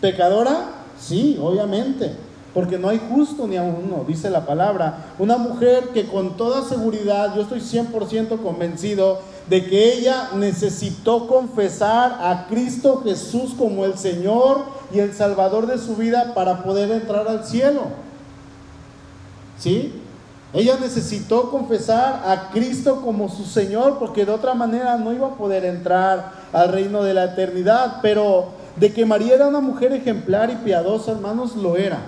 ¿Pecadora? 0.00 0.70
Sí, 1.00 1.36
obviamente, 1.40 2.12
porque 2.54 2.78
no 2.78 2.88
hay 2.88 3.00
justo 3.10 3.48
ni 3.48 3.56
a 3.56 3.62
uno, 3.62 4.04
dice 4.06 4.30
la 4.30 4.46
palabra. 4.46 5.06
Una 5.18 5.38
mujer 5.38 5.88
que 5.92 6.06
con 6.06 6.36
toda 6.36 6.62
seguridad, 6.62 7.34
yo 7.34 7.42
estoy 7.42 7.60
100% 7.60 8.40
convencido 8.40 9.20
de 9.48 9.64
que 9.64 9.94
ella 9.94 10.30
necesitó 10.36 11.26
confesar 11.26 12.18
a 12.20 12.46
Cristo 12.48 13.02
Jesús 13.04 13.54
como 13.58 13.84
el 13.84 13.98
Señor 13.98 14.60
y 14.94 15.00
el 15.00 15.12
Salvador 15.14 15.66
de 15.66 15.78
su 15.78 15.96
vida 15.96 16.34
para 16.34 16.62
poder 16.62 16.92
entrar 16.92 17.26
al 17.26 17.44
cielo. 17.44 17.82
¿Sí? 19.58 20.01
Ella 20.54 20.76
necesitó 20.78 21.50
confesar 21.50 22.22
a 22.26 22.50
Cristo 22.50 23.00
como 23.02 23.28
su 23.30 23.44
Señor 23.44 23.98
porque 23.98 24.26
de 24.26 24.32
otra 24.32 24.52
manera 24.52 24.98
no 24.98 25.12
iba 25.12 25.28
a 25.28 25.34
poder 25.36 25.64
entrar 25.64 26.32
al 26.52 26.68
reino 26.70 27.02
de 27.02 27.14
la 27.14 27.24
eternidad. 27.24 28.00
Pero 28.02 28.48
de 28.76 28.92
que 28.92 29.06
María 29.06 29.34
era 29.34 29.48
una 29.48 29.60
mujer 29.60 29.92
ejemplar 29.92 30.50
y 30.50 30.56
piadosa, 30.56 31.12
hermanos, 31.12 31.56
lo 31.56 31.76
era. 31.76 31.98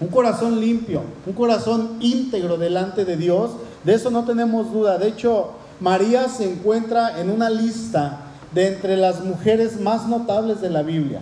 Un 0.00 0.08
corazón 0.08 0.60
limpio, 0.60 1.02
un 1.24 1.32
corazón 1.32 1.98
íntegro 2.00 2.56
delante 2.56 3.04
de 3.04 3.16
Dios, 3.16 3.52
de 3.84 3.94
eso 3.94 4.10
no 4.10 4.24
tenemos 4.24 4.72
duda. 4.72 4.98
De 4.98 5.06
hecho, 5.06 5.52
María 5.78 6.28
se 6.28 6.50
encuentra 6.50 7.20
en 7.20 7.30
una 7.30 7.50
lista 7.50 8.20
de 8.52 8.68
entre 8.68 8.96
las 8.96 9.24
mujeres 9.24 9.80
más 9.80 10.06
notables 10.08 10.60
de 10.60 10.70
la 10.70 10.82
Biblia. 10.82 11.20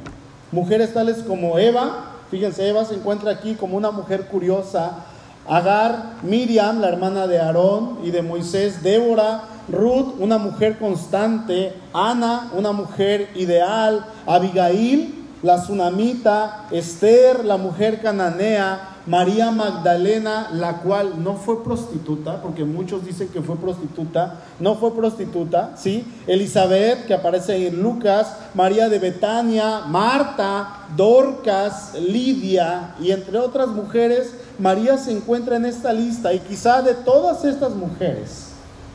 Mujeres 0.51 0.95
tales 0.95 1.19
como 1.19 1.59
Eva, 1.59 2.13
fíjense, 2.31 2.69
Eva 2.69 2.85
se 2.85 2.95
encuentra 2.95 3.31
aquí 3.31 3.55
como 3.55 3.77
una 3.77 3.91
mujer 3.91 4.27
curiosa, 4.27 5.05
Agar, 5.49 6.17
Miriam, 6.23 6.81
la 6.81 6.89
hermana 6.89 7.27
de 7.27 7.41
Aarón 7.41 7.99
y 8.05 8.11
de 8.11 8.23
Moisés, 8.23 8.83
Débora, 8.83 9.43
Ruth, 9.69 10.15
una 10.19 10.39
mujer 10.39 10.79
constante, 10.79 11.75
Ana, 11.93 12.51
una 12.57 12.73
mujer 12.73 13.31
ideal, 13.35 14.05
Abigail, 14.27 15.15
la 15.43 15.61
tsunamita, 15.61 16.67
Esther, 16.71 17.45
la 17.45 17.57
mujer 17.57 18.01
cananea, 18.01 18.93
María 19.07 19.51
Magdalena, 19.51 20.51
la 20.53 20.79
cual 20.79 21.25
no 21.25 21.35
fue 21.35 21.65
prostituta, 21.65 22.41
porque 22.41 22.65
muchos 22.65 23.05
dicen 23.05 23.29
que 23.29 23.43
fue 23.43 23.57
prostituta, 23.57 24.37
no 24.61 24.77
fue 24.77 24.95
prostituta, 24.95 25.73
¿sí? 25.77 26.07
Elizabeth, 26.29 27.07
que 27.07 27.15
aparece 27.15 27.67
en 27.67 27.83
Lucas, 27.83 28.37
María 28.55 28.89
de 28.89 29.01
Betania, 29.01 29.81
Marta, 29.89 30.87
Dorcas, 30.97 31.95
Lidia, 31.95 32.95
y 33.01 33.11
entre 33.11 33.39
otras 33.39 33.69
mujeres, 33.69 34.35
María 34.59 34.99
se 34.99 35.13
encuentra 35.13 35.57
en 35.57 35.67
esta 35.67 35.93
lista, 35.93 36.33
y 36.33 36.41
quizá 36.41 36.83
de 36.83 36.95
todas 36.95 37.45
estas 37.45 37.75
mujeres, 37.75 38.49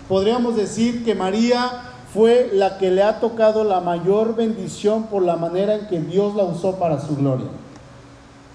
podríamos 0.07 0.55
decir 0.55 1.03
que 1.03 1.15
María 1.15 1.81
fue 2.13 2.49
la 2.53 2.77
que 2.77 2.89
le 2.89 3.03
ha 3.03 3.19
tocado 3.19 3.63
la 3.63 3.79
mayor 3.79 4.35
bendición 4.35 5.03
por 5.03 5.23
la 5.23 5.35
manera 5.35 5.75
en 5.75 5.87
que 5.87 5.99
Dios 5.99 6.35
la 6.35 6.43
usó 6.43 6.75
para 6.75 6.99
su 6.99 7.15
gloria. 7.15 7.47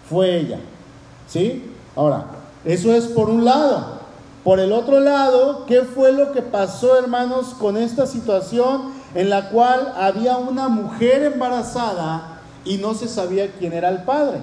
Fue 0.08 0.36
ella. 0.38 0.58
¿Sí? 1.28 1.70
Ahora, 1.94 2.26
eso 2.64 2.92
es 2.92 3.06
por 3.06 3.28
un 3.28 3.44
lado. 3.44 4.00
Por 4.44 4.58
el 4.58 4.72
otro 4.72 4.98
lado, 5.00 5.66
¿qué 5.66 5.82
fue 5.82 6.12
lo 6.12 6.32
que 6.32 6.42
pasó, 6.42 6.98
hermanos, 6.98 7.54
con 7.58 7.76
esta 7.76 8.06
situación 8.06 8.92
en 9.14 9.30
la 9.30 9.50
cual 9.50 9.92
había 9.96 10.36
una 10.36 10.68
mujer 10.68 11.22
embarazada 11.22 12.40
y 12.64 12.78
no 12.78 12.94
se 12.94 13.06
sabía 13.06 13.52
quién 13.52 13.72
era 13.72 13.88
el 13.88 14.02
padre? 14.02 14.38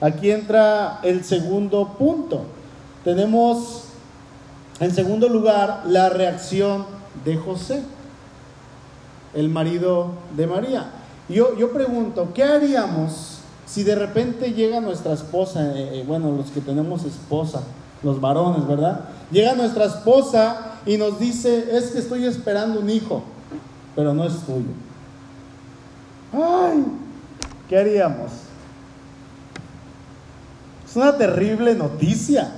Aquí 0.00 0.30
entra 0.30 1.00
el 1.02 1.24
segundo 1.24 1.96
punto. 1.98 2.42
Tenemos, 3.04 3.84
en 4.80 4.94
segundo 4.94 5.28
lugar, 5.28 5.82
la 5.86 6.08
reacción 6.08 6.86
de 7.24 7.36
José, 7.36 7.82
el 9.34 9.48
marido 9.48 10.12
de 10.36 10.46
María. 10.46 10.90
Yo, 11.28 11.56
yo 11.56 11.72
pregunto, 11.72 12.28
¿qué 12.32 12.44
haríamos 12.44 13.38
si 13.68 13.82
de 13.84 13.94
repente 13.94 14.52
llega 14.52 14.80
nuestra 14.80 15.12
esposa, 15.12 15.72
eh, 15.76 16.00
eh, 16.00 16.04
bueno, 16.06 16.32
los 16.32 16.50
que 16.50 16.60
tenemos 16.60 17.04
esposa, 17.04 17.60
los 18.02 18.18
varones, 18.18 18.66
¿verdad? 18.66 19.00
Llega 19.30 19.54
nuestra 19.54 19.84
esposa 19.84 20.78
y 20.86 20.96
nos 20.96 21.18
dice, 21.18 21.76
es 21.76 21.90
que 21.90 21.98
estoy 21.98 22.24
esperando 22.24 22.80
un 22.80 22.88
hijo, 22.88 23.22
pero 23.94 24.14
no 24.14 24.24
es 24.24 24.38
tuyo. 24.46 24.72
Ay, 26.32 26.84
¿qué 27.68 27.78
haríamos? 27.78 28.47
Es 30.88 30.96
una 30.96 31.16
terrible 31.16 31.74
noticia. 31.74 32.50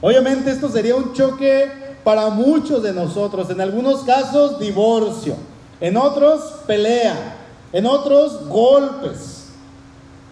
Obviamente 0.00 0.50
esto 0.50 0.68
sería 0.68 0.94
un 0.94 1.12
choque 1.12 1.70
para 2.04 2.28
muchos 2.30 2.82
de 2.82 2.92
nosotros. 2.92 3.50
En 3.50 3.60
algunos 3.60 4.02
casos, 4.02 4.60
divorcio. 4.60 5.34
En 5.80 5.96
otros, 5.96 6.42
pelea. 6.66 7.36
En 7.72 7.86
otros, 7.86 8.46
golpes. 8.48 9.46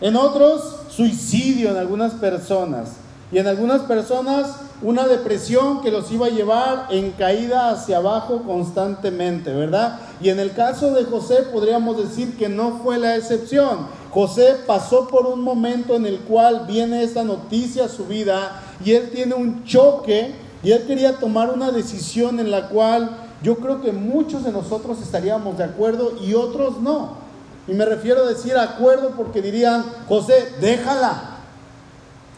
En 0.00 0.14
otros, 0.14 0.76
suicidio 0.88 1.70
en 1.70 1.76
algunas 1.78 2.12
personas. 2.12 2.90
Y 3.32 3.38
en 3.38 3.48
algunas 3.48 3.82
personas, 3.82 4.56
una 4.82 5.06
depresión 5.06 5.80
que 5.80 5.90
los 5.90 6.10
iba 6.10 6.26
a 6.26 6.30
llevar 6.30 6.86
en 6.90 7.12
caída 7.12 7.70
hacia 7.70 7.98
abajo 7.98 8.42
constantemente, 8.42 9.52
¿verdad? 9.52 10.00
Y 10.20 10.28
en 10.28 10.40
el 10.40 10.52
caso 10.52 10.92
de 10.92 11.04
José 11.04 11.44
podríamos 11.52 11.96
decir 11.96 12.36
que 12.36 12.48
no 12.48 12.80
fue 12.82 12.98
la 12.98 13.16
excepción. 13.16 13.86
José 14.10 14.56
pasó 14.66 15.06
por 15.06 15.26
un 15.26 15.40
momento 15.40 15.94
en 15.94 16.04
el 16.04 16.18
cual 16.20 16.64
viene 16.66 17.02
esta 17.02 17.22
noticia 17.22 17.84
a 17.84 17.88
su 17.88 18.06
vida 18.06 18.60
y 18.84 18.92
él 18.92 19.10
tiene 19.10 19.34
un 19.34 19.64
choque 19.64 20.34
y 20.62 20.72
él 20.72 20.84
quería 20.86 21.16
tomar 21.16 21.50
una 21.50 21.70
decisión 21.70 22.40
en 22.40 22.50
la 22.50 22.68
cual 22.68 23.16
yo 23.42 23.56
creo 23.56 23.80
que 23.80 23.92
muchos 23.92 24.44
de 24.44 24.52
nosotros 24.52 25.00
estaríamos 25.00 25.58
de 25.58 25.64
acuerdo 25.64 26.12
y 26.20 26.34
otros 26.34 26.80
no. 26.80 27.22
Y 27.68 27.74
me 27.74 27.84
refiero 27.84 28.24
a 28.24 28.28
decir 28.28 28.56
acuerdo 28.56 29.12
porque 29.16 29.40
dirían, 29.40 29.84
José, 30.08 30.52
déjala. 30.60 31.38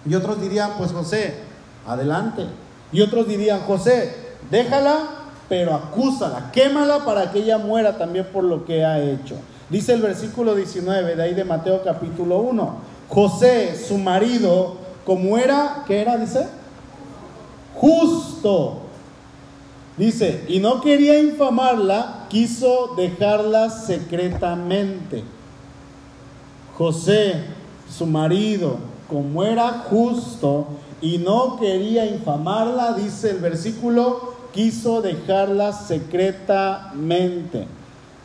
Y 0.06 0.14
otros 0.14 0.40
dirían, 0.40 0.72
pues 0.76 0.92
José, 0.92 1.34
adelante. 1.86 2.46
Y 2.92 3.00
otros 3.00 3.28
dirían, 3.28 3.60
José, 3.60 4.14
déjala, 4.50 4.98
pero 5.48 5.74
acúsala, 5.74 6.50
quémala 6.52 7.04
para 7.04 7.30
que 7.30 7.40
ella 7.40 7.58
muera 7.58 7.98
también 7.98 8.26
por 8.32 8.44
lo 8.44 8.64
que 8.64 8.84
ha 8.84 9.00
hecho. 9.00 9.36
Dice 9.70 9.92
el 9.92 10.02
versículo 10.02 10.54
19 10.54 11.16
de 11.16 11.22
ahí 11.22 11.34
de 11.34 11.44
Mateo 11.44 11.82
capítulo 11.82 12.38
1. 12.38 12.94
José, 13.08 13.76
su 13.76 13.98
marido, 13.98 14.76
como 15.04 15.36
era, 15.38 15.84
¿qué 15.86 16.00
era? 16.00 16.16
Dice, 16.16 16.46
justo 17.74 18.84
Dice, 19.96 20.44
y 20.48 20.58
no 20.58 20.80
quería 20.80 21.20
infamarla, 21.20 22.26
quiso 22.28 22.94
dejarla 22.96 23.70
secretamente. 23.70 25.22
José, 26.76 27.44
su 27.88 28.04
marido, 28.06 28.78
como 29.14 29.44
era 29.44 29.84
justo 29.88 30.66
y 31.00 31.18
no 31.18 31.56
quería 31.60 32.04
infamarla, 32.04 32.94
dice 32.94 33.30
el 33.30 33.38
versículo, 33.38 34.34
quiso 34.52 35.02
dejarla 35.02 35.72
secretamente. 35.72 37.68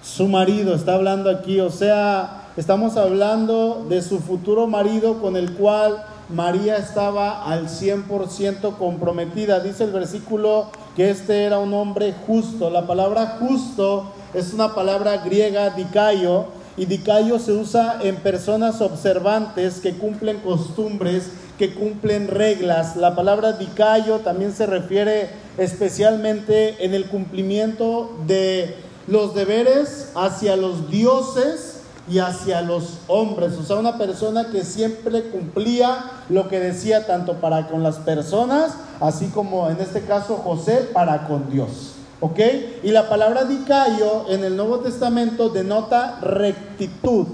Su 0.01 0.27
marido 0.27 0.73
está 0.73 0.95
hablando 0.95 1.29
aquí, 1.29 1.59
o 1.59 1.69
sea, 1.69 2.47
estamos 2.57 2.97
hablando 2.97 3.85
de 3.87 4.01
su 4.01 4.17
futuro 4.17 4.65
marido 4.65 5.21
con 5.21 5.37
el 5.37 5.53
cual 5.53 6.03
María 6.27 6.77
estaba 6.77 7.45
al 7.45 7.67
100% 7.67 8.75
comprometida. 8.75 9.59
Dice 9.59 9.83
el 9.83 9.91
versículo 9.91 10.71
que 10.95 11.11
este 11.11 11.43
era 11.43 11.59
un 11.59 11.71
hombre 11.75 12.15
justo. 12.25 12.71
La 12.71 12.87
palabra 12.87 13.37
justo 13.39 14.05
es 14.33 14.55
una 14.55 14.73
palabra 14.73 15.17
griega, 15.17 15.69
dicayo, 15.69 16.45
y 16.79 16.85
dicayo 16.85 17.39
se 17.39 17.51
usa 17.51 17.99
en 18.01 18.15
personas 18.15 18.79
observantes 18.79 19.81
que 19.81 19.97
cumplen 19.97 20.37
costumbres, 20.37 21.29
que 21.57 21.73
cumplen 21.73 22.29
reglas. 22.29 22.95
La 22.95 23.15
palabra 23.15 23.51
dicayo 23.51 24.19
también 24.19 24.53
se 24.53 24.65
refiere 24.65 25.29
especialmente 25.57 26.85
en 26.85 26.93
el 26.93 27.07
cumplimiento 27.07 28.17
de 28.25 28.77
los 29.07 29.35
deberes 29.35 30.11
hacia 30.15 30.55
los 30.55 30.89
dioses 30.89 31.81
y 32.09 32.19
hacia 32.19 32.61
los 32.61 32.99
hombres. 33.07 33.55
O 33.57 33.63
sea, 33.63 33.75
una 33.75 33.97
persona 33.97 34.49
que 34.49 34.63
siempre 34.63 35.23
cumplía 35.23 36.05
lo 36.29 36.47
que 36.47 36.61
decía 36.61 37.05
tanto 37.05 37.41
para 37.41 37.67
con 37.67 37.83
las 37.83 37.97
personas, 37.97 38.71
así 39.01 39.27
como 39.27 39.69
en 39.69 39.81
este 39.81 40.03
caso 40.03 40.37
José 40.37 40.87
para 40.93 41.27
con 41.27 41.51
Dios. 41.51 41.98
¿Ok? 42.21 42.39
Y 42.83 42.91
la 42.91 43.07
palabra 43.07 43.45
dicayo 43.45 44.25
en 44.29 44.43
el 44.43 44.57
Nuevo 44.57 44.79
Testamento 44.79 45.49
denota 45.49 46.19
rectitud. 46.21 47.27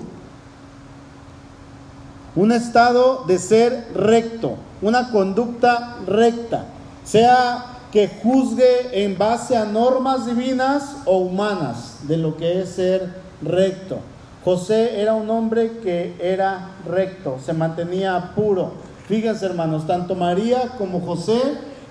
Un 2.36 2.52
estado 2.52 3.24
de 3.26 3.40
ser 3.40 3.88
recto, 3.96 4.58
una 4.82 5.10
conducta 5.10 5.96
recta, 6.06 6.66
sea 7.04 7.76
que 7.92 8.10
juzgue 8.22 9.06
en 9.06 9.18
base 9.18 9.56
a 9.56 9.66
normas 9.66 10.26
divinas 10.26 10.98
o 11.06 11.20
humanas 11.20 12.00
de 12.04 12.18
lo 12.18 12.36
que 12.36 12.62
es 12.62 12.70
ser 12.70 13.10
recto. 13.42 14.00
José 14.44 15.02
era 15.02 15.14
un 15.14 15.30
hombre 15.30 15.80
que 15.82 16.14
era 16.20 16.72
recto, 16.88 17.38
se 17.44 17.54
mantenía 17.54 18.34
puro. 18.36 18.74
Fíjense 19.08 19.46
hermanos, 19.46 19.88
tanto 19.88 20.14
María 20.14 20.74
como 20.78 21.00
José 21.00 21.40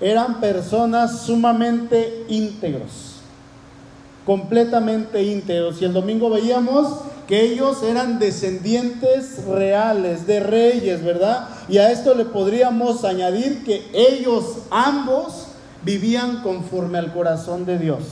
eran 0.05 0.39
personas 0.39 1.21
sumamente 1.21 2.25
íntegros, 2.29 3.15
completamente 4.23 5.23
íntegros. 5.23 5.81
Y 5.81 5.85
el 5.85 5.93
domingo 5.93 6.29
veíamos 6.29 6.99
que 7.27 7.41
ellos 7.41 7.81
eran 7.81 8.19
descendientes 8.19 9.43
reales 9.45 10.27
de 10.27 10.41
reyes, 10.41 11.03
¿verdad? 11.03 11.49
Y 11.67 11.79
a 11.79 11.91
esto 11.91 12.13
le 12.13 12.25
podríamos 12.25 13.03
añadir 13.03 13.63
que 13.63 13.83
ellos 13.93 14.59
ambos 14.69 15.47
vivían 15.83 16.43
conforme 16.43 16.99
al 16.99 17.11
corazón 17.11 17.65
de 17.65 17.79
Dios. 17.79 18.03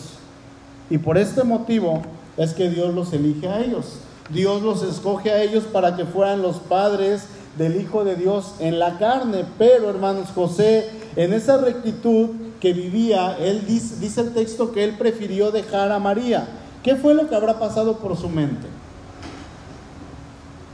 Y 0.90 0.98
por 0.98 1.20
este 1.20 1.44
motivo 1.44 2.02
es 2.38 2.56
que 2.56 2.72
Dios 2.72 2.92
los 2.92 3.14
elige 3.14 3.48
a 3.48 3.62
ellos. 3.62 3.98
Dios 4.30 4.64
los 4.64 4.82
escoge 4.82 5.30
a 5.30 5.44
ellos 5.44 5.66
para 5.72 5.96
que 5.96 6.06
fueran 6.06 6.42
los 6.42 6.56
padres 6.58 7.26
del 7.58 7.80
Hijo 7.80 8.04
de 8.04 8.16
Dios 8.16 8.56
en 8.60 8.80
la 8.80 8.98
carne. 8.98 9.46
Pero, 9.58 9.90
hermanos, 9.90 10.30
José, 10.34 10.90
en 11.16 11.34
esa 11.34 11.58
rectitud 11.58 12.30
que 12.60 12.74
vivía, 12.74 13.38
él 13.40 13.66
dice, 13.68 14.22
el 14.22 14.34
texto 14.34 14.72
que 14.72 14.84
él 14.84 14.96
prefirió 14.98 15.52
dejar 15.52 15.92
a 15.92 16.00
María. 16.00 16.48
¿Qué 16.82 16.96
fue 16.96 17.14
lo 17.14 17.30
que 17.30 17.36
habrá 17.36 17.60
pasado 17.60 17.98
por 17.98 18.18
su 18.18 18.30
mente? 18.30 18.68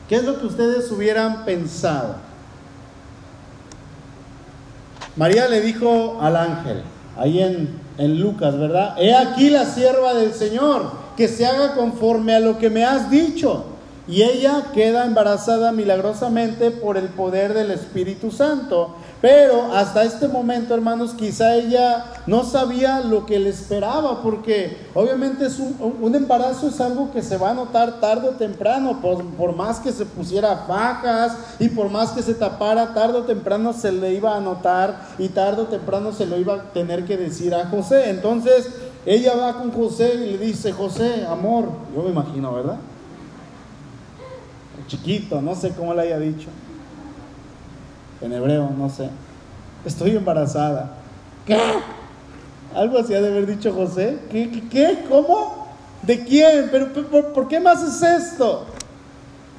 ¿Qué 0.07 0.15
es 0.15 0.23
lo 0.23 0.39
que 0.39 0.47
ustedes 0.47 0.91
hubieran 0.91 1.45
pensado? 1.45 2.15
María 5.15 5.47
le 5.47 5.61
dijo 5.61 6.17
al 6.21 6.35
ángel, 6.35 6.81
ahí 7.17 7.41
en, 7.41 7.79
en 7.97 8.19
Lucas, 8.19 8.57
¿verdad? 8.57 8.95
He 8.97 9.13
aquí 9.13 9.49
la 9.49 9.65
sierva 9.65 10.13
del 10.13 10.33
Señor 10.33 10.91
que 11.17 11.27
se 11.27 11.45
haga 11.45 11.75
conforme 11.75 12.33
a 12.33 12.39
lo 12.39 12.57
que 12.57 12.69
me 12.69 12.85
has 12.85 13.11
dicho. 13.11 13.65
Y 14.09 14.23
ella 14.23 14.71
queda 14.73 15.05
embarazada 15.05 15.71
milagrosamente 15.71 16.71
por 16.71 16.97
el 16.97 17.09
poder 17.09 17.53
del 17.53 17.69
Espíritu 17.69 18.31
Santo. 18.31 18.95
Pero 19.21 19.71
hasta 19.71 20.03
este 20.03 20.27
momento, 20.27 20.73
hermanos, 20.73 21.13
quizá 21.13 21.53
ella 21.53 22.05
no 22.25 22.43
sabía 22.43 23.01
lo 23.01 23.27
que 23.27 23.37
le 23.37 23.49
esperaba, 23.49 24.23
porque 24.23 24.77
obviamente 24.95 25.45
un, 26.01 26.15
embarazo 26.15 26.69
es 26.69 26.81
algo 26.81 27.11
que 27.11 27.21
se 27.21 27.37
va 27.37 27.51
a 27.51 27.53
notar 27.53 27.99
tarde 27.99 28.29
o 28.29 28.31
temprano, 28.31 28.99
por, 28.99 29.23
por, 29.35 29.55
más 29.55 29.79
que 29.79 29.91
se 29.91 30.05
pusiera 30.05 30.63
fajas 30.65 31.37
y 31.59 31.69
por 31.69 31.89
más 31.89 32.11
que 32.11 32.23
se 32.23 32.33
tapara, 32.33 32.95
tarde 32.95 33.19
o 33.19 33.23
temprano 33.23 33.73
se 33.73 33.91
le 33.91 34.15
iba 34.15 34.35
a 34.35 34.39
notar 34.39 35.09
y 35.19 35.27
tarde 35.27 35.61
o 35.61 35.65
temprano 35.65 36.13
se 36.13 36.25
lo 36.25 36.39
iba 36.39 36.55
a 36.55 36.63
tener 36.73 37.05
que 37.05 37.15
decir 37.15 37.53
a 37.53 37.67
José. 37.67 38.09
Entonces, 38.09 38.69
ella 39.05 39.35
va 39.35 39.53
con 39.53 39.71
José 39.71 40.15
y 40.15 40.31
le 40.31 40.37
dice, 40.39 40.71
José, 40.71 41.27
amor, 41.29 41.65
yo 41.95 42.01
me 42.01 42.09
imagino, 42.09 42.53
¿verdad? 42.55 42.77
Chiquito, 44.89 45.39
no 45.41 45.55
sé 45.55 45.69
cómo 45.69 45.93
le 45.93 46.01
haya 46.01 46.19
dicho. 46.19 46.49
En 48.21 48.33
hebreo, 48.33 48.69
no 48.75 48.89
sé. 48.89 49.09
Estoy 49.85 50.15
embarazada. 50.17 50.91
¿Qué? 51.45 51.57
Algo 52.75 52.97
así 52.97 53.13
ha 53.13 53.21
de 53.21 53.29
haber 53.29 53.45
dicho 53.45 53.71
José. 53.71 54.19
¿Qué? 54.31 54.63
¿Qué? 54.69 55.05
¿Cómo? 55.07 55.67
¿De 56.01 56.23
quién? 56.25 56.69
¿Pero 56.71 56.91
por, 56.91 57.33
por 57.33 57.47
qué 57.47 57.59
me 57.59 57.69
haces 57.69 58.01
esto? 58.01 58.65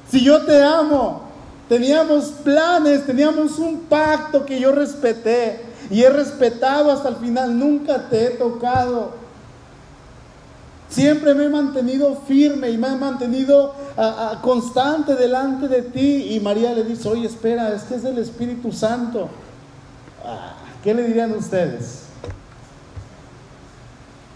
Si 0.09 0.21
yo 0.21 0.41
te 0.43 0.61
amo, 0.61 1.23
teníamos 1.69 2.25
planes, 2.43 3.05
teníamos 3.05 3.57
un 3.57 3.79
pacto 3.81 4.45
que 4.45 4.59
yo 4.59 4.73
respeté 4.73 5.61
y 5.89 6.03
he 6.03 6.09
respetado 6.09 6.91
hasta 6.91 7.07
el 7.09 7.15
final, 7.15 7.57
nunca 7.57 8.09
te 8.09 8.25
he 8.25 8.29
tocado. 8.31 9.20
Siempre 10.91 11.33
me 11.33 11.45
he 11.45 11.49
mantenido 11.49 12.21
firme 12.27 12.69
y 12.69 12.77
me 12.77 12.89
he 12.89 12.95
mantenido 12.97 13.73
constante 14.41 15.15
delante 15.15 15.69
de 15.69 15.83
ti. 15.83 16.35
Y 16.35 16.39
María 16.41 16.73
le 16.73 16.83
dice, 16.83 17.07
oye, 17.07 17.25
espera, 17.25 17.73
este 17.73 17.95
es 17.95 18.03
el 18.03 18.17
Espíritu 18.17 18.73
Santo. 18.73 19.29
Ah, 20.25 20.55
¿Qué 20.83 20.93
le 20.93 21.03
dirían 21.03 21.31
ustedes? 21.31 22.03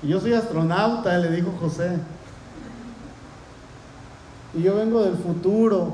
Yo 0.02 0.22
soy 0.22 0.34
astronauta, 0.34 1.18
le 1.18 1.30
dijo 1.32 1.52
José. 1.60 1.98
Y 4.54 4.64
yo 4.64 4.76
vengo 4.76 5.04
del 5.04 5.18
futuro. 5.18 5.94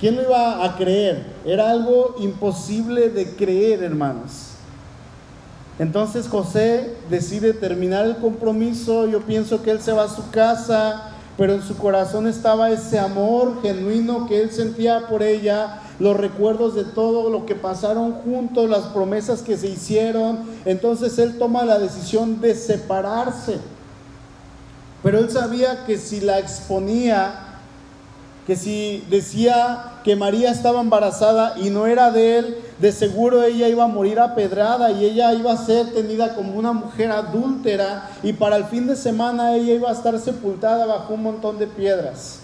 ¿Quién 0.00 0.16
lo 0.16 0.22
iba 0.22 0.64
a 0.64 0.76
creer? 0.76 1.26
Era 1.44 1.70
algo 1.70 2.14
imposible 2.20 3.10
de 3.10 3.34
creer, 3.34 3.82
hermanos. 3.82 4.47
Entonces 5.78 6.28
José 6.28 6.94
decide 7.08 7.52
terminar 7.52 8.04
el 8.04 8.16
compromiso, 8.16 9.06
yo 9.06 9.20
pienso 9.20 9.62
que 9.62 9.70
él 9.70 9.80
se 9.80 9.92
va 9.92 10.04
a 10.04 10.08
su 10.08 10.30
casa, 10.30 11.12
pero 11.36 11.54
en 11.54 11.62
su 11.62 11.76
corazón 11.76 12.26
estaba 12.26 12.70
ese 12.70 12.98
amor 12.98 13.62
genuino 13.62 14.26
que 14.26 14.42
él 14.42 14.50
sentía 14.50 15.06
por 15.06 15.22
ella, 15.22 15.82
los 16.00 16.16
recuerdos 16.16 16.74
de 16.74 16.82
todo 16.82 17.30
lo 17.30 17.46
que 17.46 17.54
pasaron 17.54 18.12
juntos, 18.12 18.68
las 18.68 18.86
promesas 18.86 19.42
que 19.42 19.56
se 19.56 19.68
hicieron. 19.68 20.40
Entonces 20.64 21.16
él 21.18 21.38
toma 21.38 21.64
la 21.64 21.78
decisión 21.78 22.40
de 22.40 22.56
separarse. 22.56 23.58
Pero 25.04 25.18
él 25.20 25.30
sabía 25.30 25.84
que 25.86 25.96
si 25.96 26.20
la 26.20 26.40
exponía, 26.40 27.34
que 28.44 28.56
si 28.56 29.04
decía 29.08 30.00
que 30.02 30.16
María 30.16 30.50
estaba 30.50 30.80
embarazada 30.80 31.54
y 31.56 31.70
no 31.70 31.86
era 31.86 32.10
de 32.10 32.38
él, 32.38 32.56
de 32.80 32.92
seguro 32.92 33.42
ella 33.42 33.68
iba 33.68 33.84
a 33.84 33.88
morir 33.88 34.20
apedrada 34.20 34.92
y 34.92 35.04
ella 35.04 35.32
iba 35.34 35.52
a 35.52 35.56
ser 35.56 35.92
tenida 35.92 36.34
como 36.34 36.52
una 36.54 36.72
mujer 36.72 37.10
adúltera 37.10 38.08
y 38.22 38.32
para 38.32 38.56
el 38.56 38.64
fin 38.64 38.86
de 38.86 38.94
semana 38.94 39.56
ella 39.56 39.74
iba 39.74 39.90
a 39.90 39.92
estar 39.92 40.18
sepultada 40.18 40.86
bajo 40.86 41.14
un 41.14 41.24
montón 41.24 41.58
de 41.58 41.66
piedras, 41.66 42.40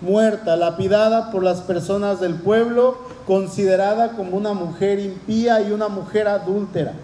muerta, 0.00 0.56
lapidada 0.56 1.30
por 1.30 1.42
las 1.42 1.60
personas 1.60 2.20
del 2.20 2.34
pueblo, 2.34 2.96
considerada 3.26 4.12
como 4.12 4.36
una 4.36 4.54
mujer 4.54 4.98
impía 4.98 5.60
y 5.60 5.70
una 5.70 5.88
mujer 5.88 6.28
adúltera. 6.28 6.94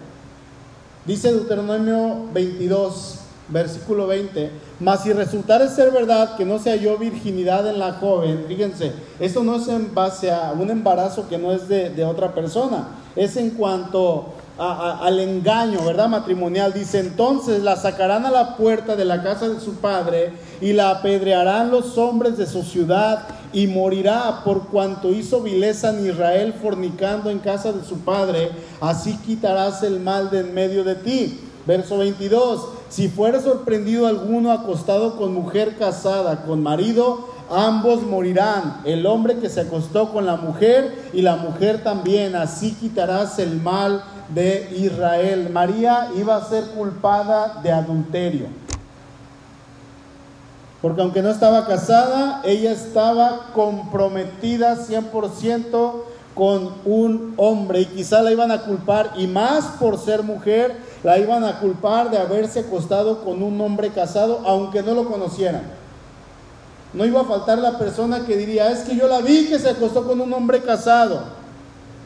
Dice 1.05 1.31
Deuteronomio 1.31 2.27
22, 2.33 3.20
versículo 3.51 4.07
20, 4.07 4.49
mas 4.79 5.03
si 5.03 5.13
resultara 5.13 5.67
ser 5.67 5.91
verdad 5.91 6.35
que 6.35 6.45
no 6.45 6.57
se 6.57 6.71
halló 6.71 6.97
virginidad 6.97 7.67
en 7.67 7.79
la 7.79 7.93
joven, 7.93 8.45
fíjense, 8.47 8.93
esto 9.19 9.43
no 9.43 9.57
es 9.57 9.67
en 9.67 9.93
base 9.93 10.31
a 10.31 10.53
un 10.57 10.69
embarazo 10.69 11.27
que 11.27 11.37
no 11.37 11.51
es 11.51 11.67
de, 11.67 12.03
otra 12.05 12.33
persona, 12.33 12.87
es 13.15 13.37
en 13.37 13.51
cuanto 13.51 14.33
al 14.57 15.19
engaño, 15.19 15.83
¿verdad? 15.83 16.07
Matrimonial. 16.07 16.71
Dice, 16.71 16.99
entonces 16.99 17.63
la 17.63 17.75
sacarán 17.77 18.25
a 18.25 18.31
la 18.31 18.57
puerta 18.57 18.95
de 18.95 19.05
la 19.05 19.23
casa 19.23 19.49
de 19.49 19.59
su 19.59 19.75
padre 19.75 20.33
y 20.59 20.73
la 20.73 20.91
apedrearán 20.91 21.71
los 21.71 21.97
hombres 21.97 22.37
de 22.37 22.45
su 22.45 22.61
ciudad 22.61 23.23
y 23.53 23.67
morirá 23.67 24.43
por 24.43 24.67
cuanto 24.67 25.09
hizo 25.09 25.41
vileza 25.41 25.89
en 25.89 26.05
Israel 26.05 26.53
fornicando 26.61 27.29
en 27.29 27.39
casa 27.39 27.71
de 27.73 27.83
su 27.83 27.99
padre, 27.99 28.51
así 28.79 29.17
quitarás 29.25 29.83
el 29.83 29.99
mal 29.99 30.29
de 30.29 30.41
en 30.41 30.53
medio 30.53 30.83
de 30.83 30.95
ti. 30.95 31.39
Verso 31.65 31.97
22, 31.99 32.69
si 32.91 33.07
fuera 33.07 33.39
sorprendido 33.39 34.05
alguno 34.05 34.51
acostado 34.51 35.15
con 35.15 35.33
mujer 35.33 35.77
casada, 35.77 36.43
con 36.43 36.61
marido, 36.61 37.25
ambos 37.49 38.03
morirán, 38.03 38.81
el 38.83 39.05
hombre 39.05 39.37
que 39.39 39.49
se 39.49 39.61
acostó 39.61 40.11
con 40.11 40.25
la 40.25 40.35
mujer 40.35 41.09
y 41.13 41.21
la 41.21 41.37
mujer 41.37 41.83
también, 41.83 42.35
así 42.35 42.73
quitarás 42.73 43.39
el 43.39 43.61
mal 43.61 44.03
de 44.27 44.69
Israel. 44.77 45.49
María 45.53 46.09
iba 46.17 46.35
a 46.35 46.43
ser 46.43 46.65
culpada 46.71 47.61
de 47.63 47.71
adulterio. 47.71 48.47
Porque 50.81 51.01
aunque 51.01 51.21
no 51.21 51.29
estaba 51.29 51.65
casada, 51.65 52.41
ella 52.43 52.73
estaba 52.73 53.51
comprometida 53.53 54.75
100% 54.75 55.93
con 56.35 56.73
un 56.85 57.33
hombre 57.37 57.81
y 57.81 57.85
quizá 57.85 58.21
la 58.21 58.31
iban 58.31 58.51
a 58.51 58.61
culpar, 58.61 59.11
y 59.17 59.27
más 59.27 59.65
por 59.79 59.99
ser 59.99 60.23
mujer, 60.23 60.75
la 61.03 61.17
iban 61.17 61.43
a 61.43 61.59
culpar 61.59 62.09
de 62.09 62.17
haberse 62.17 62.61
acostado 62.61 63.23
con 63.23 63.43
un 63.43 63.59
hombre 63.59 63.89
casado, 63.89 64.41
aunque 64.45 64.81
no 64.81 64.93
lo 64.93 65.05
conocieran. 65.05 65.63
No 66.93 67.05
iba 67.05 67.21
a 67.21 67.25
faltar 67.25 67.57
la 67.57 67.77
persona 67.77 68.25
que 68.25 68.35
diría, 68.35 68.69
es 68.69 68.79
que 68.79 68.95
yo 68.95 69.07
la 69.07 69.21
vi 69.21 69.47
que 69.47 69.59
se 69.59 69.69
acostó 69.69 70.05
con 70.05 70.19
un 70.19 70.31
hombre 70.33 70.61
casado. 70.61 71.41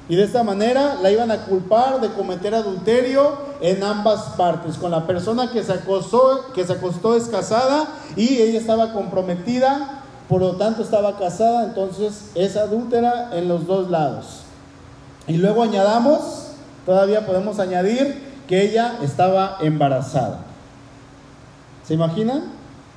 Y 0.07 0.15
de 0.15 0.23
esta 0.23 0.43
manera 0.43 0.99
la 1.01 1.09
iban 1.09 1.31
a 1.31 1.45
culpar 1.45 1.99
de 1.99 2.09
cometer 2.09 2.53
adulterio 2.53 3.37
en 3.59 3.83
ambas 3.83 4.21
partes. 4.37 4.77
Con 4.77 4.91
la 4.91 5.07
persona 5.07 5.49
que 5.51 5.63
se 5.63 5.73
acostó, 5.73 6.53
que 6.53 6.63
se 6.63 6.73
acostó 6.73 7.15
es 7.15 7.23
casada 7.25 7.87
y 8.15 8.37
ella 8.37 8.59
estaba 8.59 8.93
comprometida, 8.93 10.03
por 10.27 10.41
lo 10.41 10.55
tanto 10.55 10.81
estaba 10.81 11.17
casada, 11.17 11.65
entonces 11.65 12.31
es 12.35 12.57
adúltera 12.57 13.29
en 13.33 13.47
los 13.47 13.67
dos 13.67 13.89
lados. 13.89 14.41
Y 15.27 15.37
luego 15.37 15.63
añadamos, 15.63 16.47
todavía 16.85 17.25
podemos 17.25 17.59
añadir 17.59 18.23
que 18.47 18.63
ella 18.63 18.97
estaba 19.03 19.57
embarazada. 19.61 20.39
¿Se 21.83 21.93
imaginan? 21.93 22.43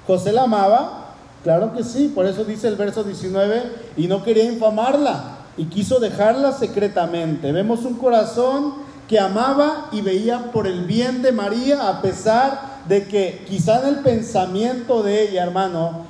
José 0.07 0.33
la 0.33 0.45
amaba, 0.45 1.14
claro 1.45 1.75
que 1.75 1.85
sí, 1.85 2.11
por 2.14 2.27
eso 2.27 2.45
dice 2.45 2.69
el 2.69 2.77
verso 2.77 3.05
19, 3.05 3.62
y 3.97 4.07
no 4.07 4.23
quería 4.23 4.45
infamarla 4.45 5.37
y 5.59 5.67
quiso 5.67 6.01
dejarla 6.01 6.53
secretamente. 6.53 7.53
Vemos 7.53 7.85
un 7.85 7.95
corazón 7.95 8.75
que 9.07 9.19
amaba 9.19 9.88
y 9.93 10.01
veía 10.01 10.51
por 10.53 10.67
el 10.67 10.85
bien 10.85 11.21
de 11.23 11.33
María 11.33 11.88
a 11.88 12.01
pesar 12.01 12.79
de 12.88 13.07
que 13.07 13.45
quizá 13.49 13.81
en 13.83 13.88
el 13.88 13.97
pensamiento 14.01 15.03
de 15.03 15.29
ella, 15.29 15.43
hermano, 15.43 16.07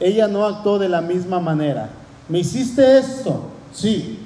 ella 0.00 0.28
no 0.28 0.44
actuó 0.44 0.78
de 0.78 0.88
la 0.88 1.00
misma 1.00 1.40
manera. 1.40 1.90
¿Me 2.28 2.40
hiciste 2.40 2.98
esto? 2.98 3.44
Sí. 3.72 4.20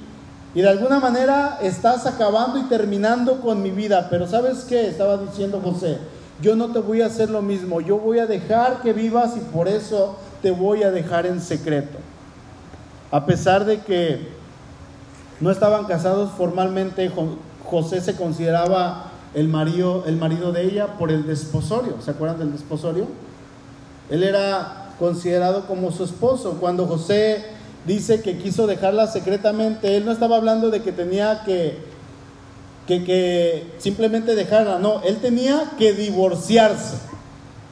Y 0.54 0.62
de 0.62 0.68
alguna 0.68 0.98
manera 0.98 1.58
estás 1.62 2.06
acabando 2.06 2.58
y 2.58 2.62
terminando 2.64 3.40
con 3.40 3.62
mi 3.62 3.70
vida. 3.70 4.08
Pero 4.10 4.26
¿sabes 4.26 4.64
qué? 4.68 4.88
Estaba 4.88 5.18
diciendo 5.18 5.60
José, 5.62 5.98
yo 6.42 6.56
no 6.56 6.72
te 6.72 6.80
voy 6.80 7.02
a 7.02 7.06
hacer 7.06 7.30
lo 7.30 7.42
mismo. 7.42 7.80
Yo 7.80 7.98
voy 7.98 8.18
a 8.18 8.26
dejar 8.26 8.82
que 8.82 8.92
vivas 8.92 9.36
y 9.36 9.40
por 9.40 9.68
eso 9.68 10.16
te 10.42 10.50
voy 10.50 10.82
a 10.82 10.90
dejar 10.90 11.26
en 11.26 11.40
secreto. 11.40 11.98
A 13.12 13.26
pesar 13.26 13.64
de 13.64 13.80
que 13.80 14.28
no 15.40 15.50
estaban 15.50 15.84
casados 15.84 16.30
formalmente, 16.36 17.10
José 17.64 18.00
se 18.00 18.16
consideraba 18.16 19.10
el 19.34 19.48
marido, 19.48 20.04
el 20.06 20.16
marido 20.16 20.52
de 20.52 20.64
ella 20.64 20.98
por 20.98 21.10
el 21.10 21.26
desposorio. 21.26 21.96
¿Se 22.00 22.10
acuerdan 22.10 22.38
del 22.38 22.52
desposorio? 22.52 23.06
Él 24.10 24.24
era 24.24 24.79
considerado 25.00 25.66
como 25.66 25.90
su 25.90 26.04
esposo. 26.04 26.58
Cuando 26.60 26.86
José 26.86 27.42
dice 27.86 28.20
que 28.20 28.36
quiso 28.36 28.66
dejarla 28.66 29.06
secretamente, 29.06 29.96
él 29.96 30.04
no 30.04 30.12
estaba 30.12 30.36
hablando 30.36 30.70
de 30.70 30.82
que 30.82 30.92
tenía 30.92 31.42
que, 31.44 31.78
que, 32.86 33.72
simplemente 33.78 34.34
dejarla, 34.34 34.78
no, 34.78 35.00
él 35.02 35.16
tenía 35.16 35.72
que 35.78 35.94
divorciarse. 35.94 36.98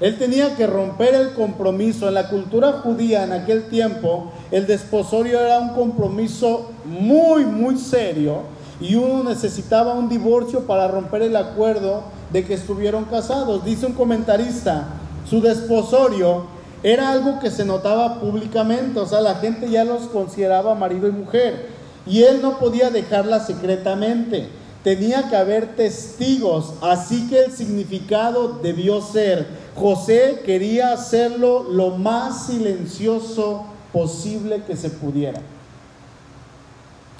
Él 0.00 0.16
tenía 0.16 0.54
que 0.56 0.66
romper 0.66 1.14
el 1.14 1.34
compromiso. 1.34 2.08
En 2.08 2.14
la 2.14 2.28
cultura 2.28 2.80
judía 2.84 3.24
en 3.24 3.32
aquel 3.32 3.68
tiempo, 3.68 4.32
el 4.50 4.66
desposorio 4.66 5.40
era 5.40 5.58
un 5.58 5.70
compromiso 5.70 6.70
muy, 6.84 7.44
muy 7.44 7.76
serio 7.78 8.42
y 8.80 8.94
uno 8.94 9.24
necesitaba 9.24 9.94
un 9.94 10.08
divorcio 10.08 10.66
para 10.66 10.86
romper 10.86 11.22
el 11.22 11.36
acuerdo 11.36 12.04
de 12.32 12.44
que 12.44 12.54
estuvieron 12.54 13.04
casados. 13.06 13.64
Dice 13.64 13.86
un 13.86 13.92
comentarista, 13.92 14.86
su 15.28 15.42
desposorio 15.42 16.57
era 16.82 17.10
algo 17.10 17.40
que 17.40 17.50
se 17.50 17.64
notaba 17.64 18.20
públicamente, 18.20 19.00
o 19.00 19.06
sea, 19.06 19.20
la 19.20 19.36
gente 19.36 19.70
ya 19.70 19.84
los 19.84 20.02
consideraba 20.02 20.74
marido 20.74 21.08
y 21.08 21.12
mujer 21.12 21.66
y 22.06 22.22
él 22.22 22.40
no 22.40 22.58
podía 22.58 22.90
dejarla 22.90 23.40
secretamente. 23.40 24.48
Tenía 24.84 25.28
que 25.28 25.36
haber 25.36 25.74
testigos, 25.74 26.74
así 26.80 27.28
que 27.28 27.44
el 27.44 27.52
significado 27.52 28.60
debió 28.62 29.00
ser 29.00 29.46
José 29.78 30.42
quería 30.44 30.92
hacerlo 30.92 31.64
lo 31.70 31.90
más 31.90 32.46
silencioso 32.46 33.64
posible 33.92 34.62
que 34.66 34.76
se 34.76 34.90
pudiera. 34.90 35.40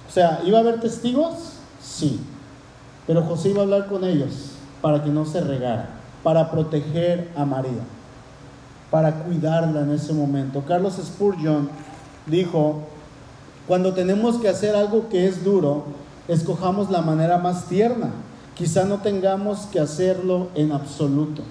O 0.08 0.12
sea, 0.12 0.40
¿iba 0.44 0.58
a 0.58 0.60
haber 0.62 0.80
testigos? 0.80 1.34
Sí. 1.80 2.20
Pero 3.06 3.22
José 3.22 3.50
iba 3.50 3.60
a 3.60 3.62
hablar 3.62 3.86
con 3.86 4.04
ellos 4.04 4.52
para 4.82 5.02
que 5.02 5.10
no 5.10 5.24
se 5.24 5.40
regara, 5.40 5.88
para 6.22 6.50
proteger 6.50 7.30
a 7.36 7.44
María, 7.44 7.82
para 8.90 9.24
cuidarla 9.24 9.80
en 9.80 9.90
ese 9.90 10.12
momento. 10.12 10.64
Carlos 10.66 10.94
Spurgeon 10.94 11.68
dijo, 12.26 12.82
cuando 13.66 13.92
tenemos 13.92 14.36
que 14.36 14.48
hacer 14.48 14.74
algo 14.74 15.08
que 15.08 15.26
es 15.26 15.44
duro, 15.44 15.84
escojamos 16.26 16.90
la 16.90 17.02
manera 17.02 17.38
más 17.38 17.66
tierna. 17.66 18.10
Quizá 18.54 18.84
no 18.84 18.98
tengamos 18.98 19.66
que 19.66 19.78
hacerlo 19.78 20.48
en 20.54 20.72
absoluto. 20.72 21.42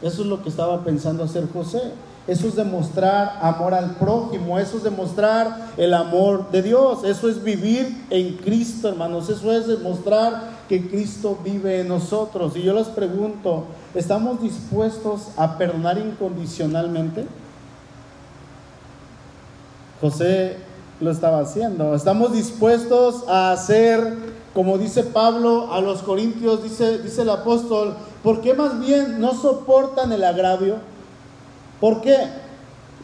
Eso 0.00 0.22
es 0.22 0.28
lo 0.28 0.42
que 0.42 0.48
estaba 0.48 0.84
pensando 0.84 1.24
hacer 1.24 1.48
José. 1.52 1.92
Eso 2.26 2.48
es 2.48 2.56
demostrar 2.56 3.38
amor 3.42 3.74
al 3.74 3.96
prójimo, 3.96 4.58
eso 4.58 4.78
es 4.78 4.82
demostrar 4.82 5.72
el 5.76 5.92
amor 5.92 6.50
de 6.50 6.62
Dios, 6.62 7.04
eso 7.04 7.28
es 7.28 7.42
vivir 7.42 8.06
en 8.08 8.36
Cristo, 8.36 8.88
hermanos, 8.88 9.28
eso 9.28 9.52
es 9.52 9.66
demostrar 9.66 10.54
que 10.68 10.88
Cristo 10.88 11.38
vive 11.44 11.80
en 11.80 11.88
nosotros. 11.88 12.56
Y 12.56 12.62
yo 12.62 12.72
les 12.72 12.88
pregunto, 12.88 13.64
¿estamos 13.94 14.40
dispuestos 14.40 15.28
a 15.36 15.58
perdonar 15.58 15.98
incondicionalmente? 15.98 17.26
José 20.00 20.56
lo 21.00 21.10
estaba 21.10 21.40
haciendo. 21.40 21.94
¿Estamos 21.94 22.32
dispuestos 22.32 23.28
a 23.28 23.52
hacer, 23.52 24.16
como 24.54 24.78
dice 24.78 25.02
Pablo 25.02 25.74
a 25.74 25.82
los 25.82 26.02
Corintios, 26.02 26.62
dice, 26.62 26.98
dice 26.98 27.22
el 27.22 27.30
apóstol, 27.30 27.94
¿Por 28.24 28.40
qué 28.40 28.54
más 28.54 28.80
bien 28.80 29.20
no 29.20 29.34
soportan 29.34 30.10
el 30.10 30.24
agravio? 30.24 30.76
¿Por 31.80 32.00
qué? 32.00 32.16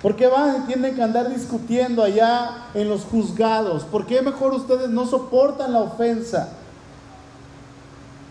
¿Por 0.03 0.17
qué 0.17 0.27
van 0.29 0.63
y 0.63 0.67
tienen 0.67 0.95
que 0.95 1.03
andar 1.03 1.29
discutiendo 1.29 2.03
allá 2.03 2.69
en 2.73 2.89
los 2.89 3.05
juzgados? 3.05 3.85
¿Por 3.85 4.07
qué 4.07 4.23
mejor 4.23 4.55
ustedes 4.55 4.89
no 4.89 5.07
soportan 5.07 5.73
la 5.73 5.81
ofensa? 5.81 6.49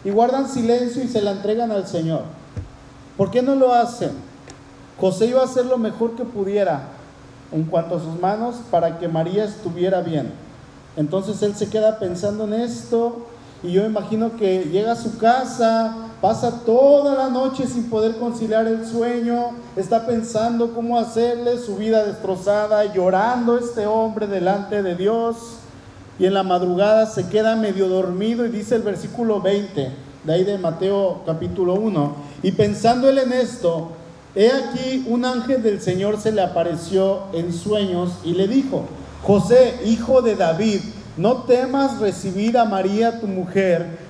Y 0.03 0.09
guardan 0.09 0.49
silencio 0.49 1.03
y 1.03 1.07
se 1.07 1.21
la 1.21 1.31
entregan 1.31 1.71
al 1.71 1.87
Señor. 1.87 2.23
¿Por 3.17 3.29
qué 3.29 3.41
no 3.41 3.53
lo 3.53 3.73
hacen? 3.73 4.11
José 4.99 5.27
iba 5.27 5.41
a 5.41 5.45
hacer 5.45 5.65
lo 5.65 5.77
mejor 5.77 6.15
que 6.15 6.23
pudiera 6.23 6.83
en 7.51 7.63
cuanto 7.65 7.95
a 7.95 7.99
sus 7.99 8.19
manos 8.19 8.55
para 8.71 8.97
que 8.97 9.07
María 9.07 9.45
estuviera 9.45 10.01
bien. 10.01 10.31
Entonces 10.95 11.41
él 11.43 11.55
se 11.55 11.69
queda 11.69 11.99
pensando 11.99 12.45
en 12.45 12.53
esto 12.53 13.27
y 13.61 13.71
yo 13.71 13.85
imagino 13.85 14.35
que 14.37 14.65
llega 14.65 14.93
a 14.93 14.95
su 14.95 15.17
casa, 15.17 15.95
pasa 16.21 16.63
toda 16.65 17.15
la 17.15 17.29
noche 17.29 17.65
sin 17.65 17.89
poder 17.89 18.17
conciliar 18.17 18.67
el 18.67 18.85
sueño, 18.85 19.51
está 19.75 20.05
pensando 20.05 20.73
cómo 20.73 20.99
hacerle 20.99 21.57
su 21.57 21.77
vida 21.77 22.05
destrozada, 22.05 22.93
llorando 22.93 23.57
este 23.57 23.87
hombre 23.87 24.27
delante 24.27 24.83
de 24.83 24.95
Dios. 24.95 25.37
Y 26.19 26.25
en 26.25 26.33
la 26.33 26.43
madrugada 26.43 27.05
se 27.05 27.29
queda 27.29 27.55
medio 27.55 27.87
dormido 27.87 28.45
y 28.45 28.49
dice 28.49 28.75
el 28.75 28.81
versículo 28.81 29.39
20, 29.39 29.91
de 30.25 30.33
ahí 30.33 30.43
de 30.43 30.57
Mateo 30.57 31.21
capítulo 31.25 31.75
1. 31.75 32.15
Y 32.43 32.51
pensando 32.51 33.07
él 33.07 33.19
en 33.19 33.31
esto, 33.31 33.91
he 34.35 34.51
aquí 34.51 35.05
un 35.07 35.23
ángel 35.23 35.63
del 35.63 35.81
Señor 35.81 36.19
se 36.19 36.33
le 36.33 36.41
apareció 36.41 37.23
en 37.31 37.53
sueños 37.53 38.11
y 38.25 38.33
le 38.33 38.49
dijo, 38.49 38.83
José, 39.23 39.79
hijo 39.85 40.21
de 40.21 40.35
David, 40.35 40.81
no 41.15 41.43
temas 41.43 41.99
recibir 41.99 42.57
a 42.57 42.65
María 42.65 43.21
tu 43.21 43.27
mujer, 43.27 44.08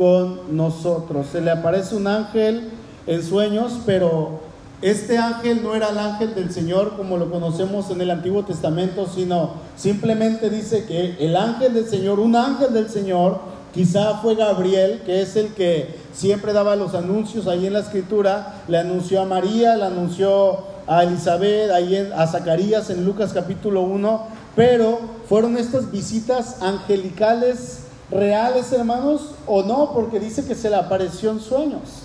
con 0.00 0.56
nosotros. 0.56 1.26
Se 1.30 1.42
le 1.42 1.50
aparece 1.50 1.94
un 1.94 2.06
ángel 2.06 2.70
en 3.06 3.22
sueños, 3.22 3.80
pero 3.84 4.40
este 4.80 5.18
ángel 5.18 5.62
no 5.62 5.74
era 5.74 5.90
el 5.90 5.98
ángel 5.98 6.34
del 6.34 6.50
Señor 6.50 6.96
como 6.96 7.18
lo 7.18 7.30
conocemos 7.30 7.90
en 7.90 8.00
el 8.00 8.10
Antiguo 8.10 8.42
Testamento, 8.42 9.06
sino 9.14 9.56
simplemente 9.76 10.48
dice 10.48 10.86
que 10.86 11.16
el 11.20 11.36
ángel 11.36 11.74
del 11.74 11.86
Señor, 11.86 12.18
un 12.18 12.34
ángel 12.34 12.72
del 12.72 12.88
Señor, 12.88 13.40
quizá 13.74 14.20
fue 14.22 14.36
Gabriel, 14.36 15.02
que 15.04 15.20
es 15.20 15.36
el 15.36 15.48
que 15.48 15.96
siempre 16.14 16.54
daba 16.54 16.76
los 16.76 16.94
anuncios 16.94 17.46
ahí 17.46 17.66
en 17.66 17.74
la 17.74 17.80
escritura, 17.80 18.62
le 18.68 18.78
anunció 18.78 19.20
a 19.20 19.26
María, 19.26 19.76
le 19.76 19.84
anunció 19.84 20.60
a 20.86 21.04
Elizabeth, 21.04 21.70
ahí 21.72 22.10
a 22.16 22.26
Zacarías 22.26 22.88
en 22.88 23.04
Lucas 23.04 23.34
capítulo 23.34 23.82
1, 23.82 24.26
pero 24.56 24.98
fueron 25.28 25.58
estas 25.58 25.92
visitas 25.92 26.62
angelicales 26.62 27.89
reales, 28.10 28.72
hermanos, 28.72 29.32
o 29.46 29.62
no, 29.62 29.92
porque 29.92 30.20
dice 30.20 30.44
que 30.44 30.54
se 30.54 30.70
le 30.70 30.76
apareció 30.76 31.30
en 31.30 31.40
sueños. 31.40 32.02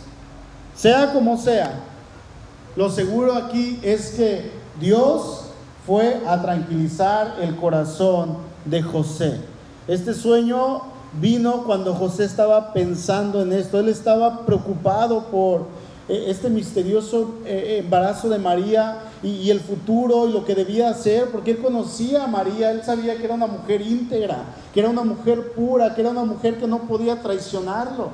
Sea 0.76 1.14
como 1.14 1.38
sea, 1.38 1.80
lo 2.76 2.90
seguro 2.90 3.34
aquí 3.34 3.80
es 3.82 4.12
que 4.12 4.52
Dios 4.80 5.46
fue 5.86 6.22
a 6.28 6.42
tranquilizar 6.42 7.36
el 7.42 7.56
corazón 7.56 8.38
de 8.66 8.82
José. 8.82 9.40
Este 9.88 10.14
sueño 10.14 10.82
vino 11.22 11.64
cuando 11.64 11.94
José 11.94 12.26
estaba 12.26 12.74
pensando 12.74 13.42
en 13.42 13.54
esto. 13.54 13.80
Él 13.80 13.90
estaba 13.90 14.46
preocupado 14.46 15.26
por 15.26 15.68
eh, 16.10 16.26
este 16.28 16.50
misterioso 16.50 17.36
eh, 17.46 17.82
embarazo 17.84 18.30
de 18.30 18.40
María 18.40 19.00
y, 19.26 19.50
el 19.50 19.60
futuro 19.60 20.28
y 20.28 20.32
lo 20.32 20.46
que 20.46 20.54
debía 20.54 20.90
hacer, 20.90 21.32
porque 21.32 21.52
él 21.52 21.58
conocía 21.58 22.26
a 22.26 22.28
María, 22.28 22.70
él 22.72 22.84
sabía 22.84 23.18
que 23.18 23.26
era 23.26 23.34
una 23.34 23.48
mujer 23.48 23.82
íntegra, 23.82 24.44
que 24.74 24.80
era 24.80 24.90
una 24.90 25.04
mujer 25.04 25.54
pura, 25.54 25.96
que 25.96 26.02
era 26.02 26.12
una 26.12 26.26
mujer 26.26 26.60
que 26.60 26.68
no 26.68 26.84
podía 26.84 27.20
traicionarlo. 27.22 28.12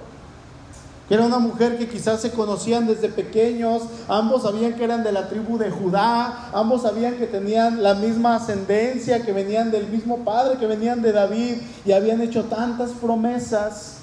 Era 1.10 1.26
una 1.26 1.40
mujer 1.40 1.78
que 1.78 1.90
quizás 1.90 2.22
se 2.22 2.32
conocían 2.32 2.88
desde 2.88 3.10
pequeños, 3.10 3.84
ambos 4.08 4.44
sabían 4.44 4.76
que 4.76 4.86
eran 4.86 5.04
de 5.04 5.12
la 5.12 5.28
tribu 5.28 5.58
de 5.58 5.70
Judá, 5.70 6.50
ambos 6.54 6.84
sabían 6.84 7.16
que 7.16 7.28
tenían 7.28 7.84
la 7.84 7.96
misma 7.96 8.38
ascendencia, 8.38 9.22
que 9.22 9.34
venían 9.34 9.72
del 9.72 9.90
mismo 9.90 10.20
padre, 10.20 10.58
que 10.58 10.68
venían 10.68 11.02
de 11.02 11.12
David 11.12 11.58
y 11.84 11.92
habían 11.92 12.22
hecho 12.22 12.46
tantas 12.46 12.92
promesas. 12.92 13.98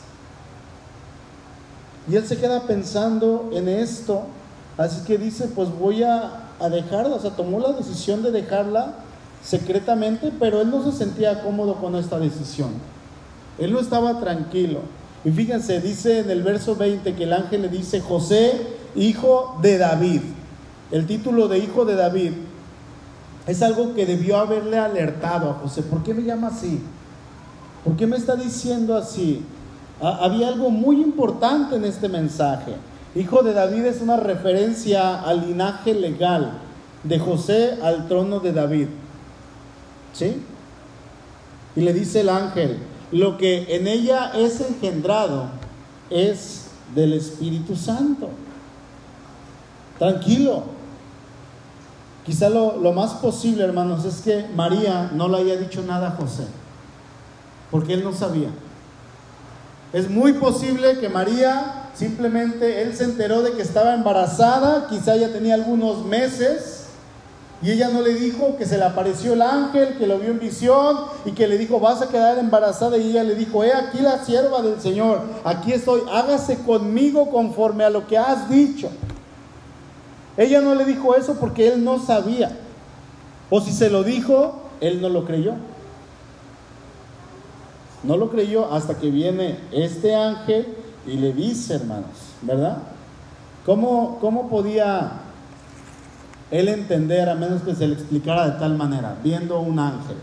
Y 2.11 2.17
él 2.17 2.27
se 2.27 2.37
queda 2.37 2.65
pensando 2.65 3.49
en 3.55 3.71
esto, 3.71 4.25
así 4.77 5.03
que 5.07 5.17
dice, 5.17 5.49
pues 5.49 5.71
voy 5.71 6.03
a, 6.03 6.48
a 6.61 6.69
dejarla, 6.69 7.17
o 7.17 7.21
sea, 7.21 7.31
tomó 7.31 7.61
la 7.61 7.73
decisión 7.73 8.23
de 8.23 8.31
dejarla 8.31 8.95
secretamente, 9.43 10.33
pero 10.39 10.61
él 10.61 10.71
no 10.71 10.85
se 10.85 10.97
sentía 10.97 11.43
cómodo 11.43 11.77
con 11.77 11.95
esta 11.95 12.19
decisión. 12.19 12.71
Él 13.59 13.73
no 13.73 13.81
estaba 13.81 14.21
tranquilo. 14.21 14.81
Y 15.25 15.31
fíjense, 15.31 15.81
dice 15.81 16.21
en 16.21 16.31
el 16.31 16.43
verso 16.43 16.77
20 16.77 17.15
que 17.15 17.25
el 17.25 17.33
ángel 17.33 17.63
le 17.63 17.69
dice, 17.69 18.01
José, 18.01 18.53
hijo 18.95 19.59
de 19.63 19.79
David. 19.79 20.23
El 20.91 21.07
título 21.07 21.49
de 21.49 21.59
hijo 21.59 21.85
de 21.85 21.97
David 21.97 22.33
es 23.47 23.63
algo 23.63 23.95
que 23.95 24.07
debió 24.07 24.39
haberle 24.39 24.79
alertado 24.79 25.51
a 25.51 25.55
José. 25.55 25.83
¿Por 25.83 26.03
qué 26.03 26.15
me 26.15 26.23
llama 26.23 26.49
así? 26.49 26.81
¿Por 27.85 27.97
qué 27.97 28.07
me 28.07 28.17
está 28.17 28.37
diciendo 28.37 28.97
así? 28.97 29.45
había 30.01 30.49
algo 30.49 30.71
muy 30.71 31.01
importante 31.03 31.77
en 31.77 31.85
este 31.85 32.09
mensaje. 32.09 32.75
Hijo 33.19 33.43
de 33.43 33.53
David 33.53 33.85
es 33.87 34.01
una 34.01 34.17
referencia 34.17 35.21
al 35.21 35.49
linaje 35.49 35.93
legal 35.93 36.53
de 37.03 37.19
José 37.19 37.77
al 37.83 38.07
trono 38.07 38.39
de 38.39 38.53
David. 38.53 38.87
¿Sí? 40.13 40.41
Y 41.75 41.81
le 41.81 41.93
dice 41.93 42.21
el 42.21 42.29
ángel, 42.29 42.79
lo 43.11 43.37
que 43.37 43.75
en 43.75 43.89
ella 43.89 44.31
es 44.37 44.61
engendrado 44.61 45.47
es 46.11 46.67
del 46.95 47.13
Espíritu 47.13 47.75
Santo. 47.75 48.29
Tranquilo. 49.99 50.63
Quizá 52.25 52.49
lo, 52.49 52.77
lo, 52.77 52.93
más 52.93 53.15
posible, 53.15 53.65
hermanos, 53.65 54.05
es 54.05 54.21
que 54.21 54.47
María 54.55 55.11
no 55.13 55.29
le 55.29 55.39
haya 55.39 55.57
dicho 55.57 55.83
nada 55.83 56.09
a 56.09 56.13
José, 56.13 56.45
porque 57.73 57.95
él 57.95 58.05
no 58.05 58.13
sabía. 58.13 58.51
Es 59.93 60.09
muy 60.09 60.35
posible 60.35 61.01
que 61.01 61.09
María 61.09 61.88
simplemente, 61.99 62.83
él 62.83 62.95
se 62.97 63.05
enteró 63.05 63.43
de 63.43 63.53
que 63.53 63.63
estaba 63.63 63.95
embarazada, 63.95 64.87
quizá 64.89 65.17
ya 65.17 65.33
tenía 65.33 65.55
algunos 65.55 66.05
meses, 66.05 66.79
y 67.61 67.73
ella 67.73 67.89
no 67.89 68.03
le 68.03 68.15
dijo 68.15 68.57
que 68.57 68.67
se 68.67 68.79
le 68.79 68.85
apareció 68.85 69.33
el 69.33 69.43
ángel, 69.43 69.99
que 69.99 70.07
lo 70.07 70.19
vio 70.19 70.31
en 70.31 70.39
visión 70.39 70.97
y 71.25 71.33
que 71.33 71.49
le 71.49 71.59
dijo, 71.59 71.81
vas 71.81 72.01
a 72.01 72.09
quedar 72.09 72.39
embarazada. 72.39 72.97
Y 72.99 73.11
ella 73.11 73.25
le 73.25 73.35
dijo, 73.35 73.65
he 73.65 73.73
aquí 73.73 73.99
la 73.99 74.25
sierva 74.25 74.63
del 74.63 74.81
Señor, 74.81 75.23
aquí 75.45 75.73
estoy, 75.73 76.03
hágase 76.13 76.59
conmigo 76.59 77.31
conforme 77.31 77.83
a 77.83 77.91
lo 77.91 78.07
que 78.07 78.17
has 78.17 78.49
dicho. 78.49 78.89
Ella 80.37 80.61
no 80.61 80.77
le 80.77 80.85
dijo 80.85 81.17
eso 81.17 81.35
porque 81.41 81.67
él 81.67 81.83
no 81.83 81.99
sabía. 81.99 82.57
O 83.51 83.61
si 83.61 83.73
se 83.73 83.91
lo 83.91 84.05
dijo, 84.05 84.63
él 84.81 85.03
no 85.03 85.09
lo 85.09 85.25
creyó. 85.25 85.55
No 88.05 88.17
lo 88.17 88.31
creyó 88.31 88.73
hasta 88.73 88.95
que 88.95 89.11
viene 89.11 89.59
este 89.73 90.15
ángel 90.15 90.77
y 91.07 91.17
le 91.17 91.33
dice, 91.33 91.75
hermanos, 91.75 92.35
¿verdad? 92.43 92.79
¿Cómo, 93.65 94.19
cómo 94.21 94.49
podía 94.49 95.13
él 96.51 96.69
entender 96.69 97.29
a 97.29 97.35
menos 97.35 97.63
que 97.63 97.75
se 97.75 97.87
le 97.87 97.95
explicara 97.95 98.49
de 98.49 98.59
tal 98.59 98.77
manera, 98.77 99.17
viendo 99.23 99.61
un 99.61 99.79
ángel, 99.79 100.17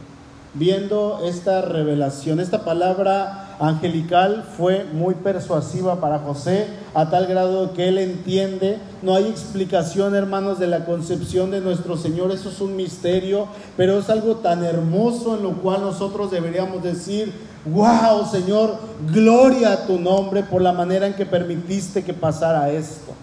viendo 0.56 1.22
esta 1.26 1.62
revelación. 1.62 2.40
Esta 2.40 2.64
palabra 2.64 3.56
angelical 3.60 4.44
fue 4.58 4.86
muy 4.86 5.16
persuasiva 5.16 6.00
para 6.02 6.20
José, 6.20 6.68
a 6.94 7.10
tal 7.10 7.28
grado 7.28 7.74
que 7.74 7.88
él 7.88 7.98
entiende. 7.98 8.80
No 9.02 9.16
hay 9.16 9.26
explicación, 9.26 10.16
hermanos, 10.16 10.60
de 10.60 10.68
la 10.68 10.86
concepción 10.86 11.52
de 11.52 11.62
nuestro 11.62 11.98
Señor. 11.98 12.32
Eso 12.32 12.50
es 12.50 12.62
un 12.62 12.76
misterio, 12.76 13.48
pero 13.78 14.00
es 14.00 14.10
algo 14.10 14.38
tan 14.38 14.64
hermoso 14.64 15.36
en 15.36 15.44
lo 15.44 15.54
cual 15.62 15.82
nosotros 15.82 16.32
deberíamos 16.32 16.82
decir, 16.82 17.34
wow, 17.66 18.26
Señor, 18.30 18.78
gloria 19.14 19.74
a 19.74 19.88
tu 19.88 20.00
nombre 20.00 20.44
por 20.44 20.62
la 20.62 20.72
manera 20.72 21.08
en 21.08 21.14
que 21.14 21.26
permitiste 21.26 22.04
que 22.04 22.14
pasara 22.14 22.72
esto. 22.72 23.14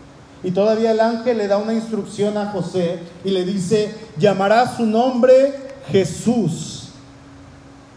Y 0.45 0.51
todavía 0.51 0.91
el 0.91 1.01
ángel 1.01 1.39
le 1.39 1.47
da 1.47 1.57
una 1.57 1.73
instrucción 1.73 2.37
a 2.37 2.51
José 2.51 2.99
y 3.25 3.31
le 3.31 3.45
dice, 3.45 3.95
llamará 4.19 4.77
su 4.77 4.85
nombre 4.85 5.55
Jesús. 5.89 6.72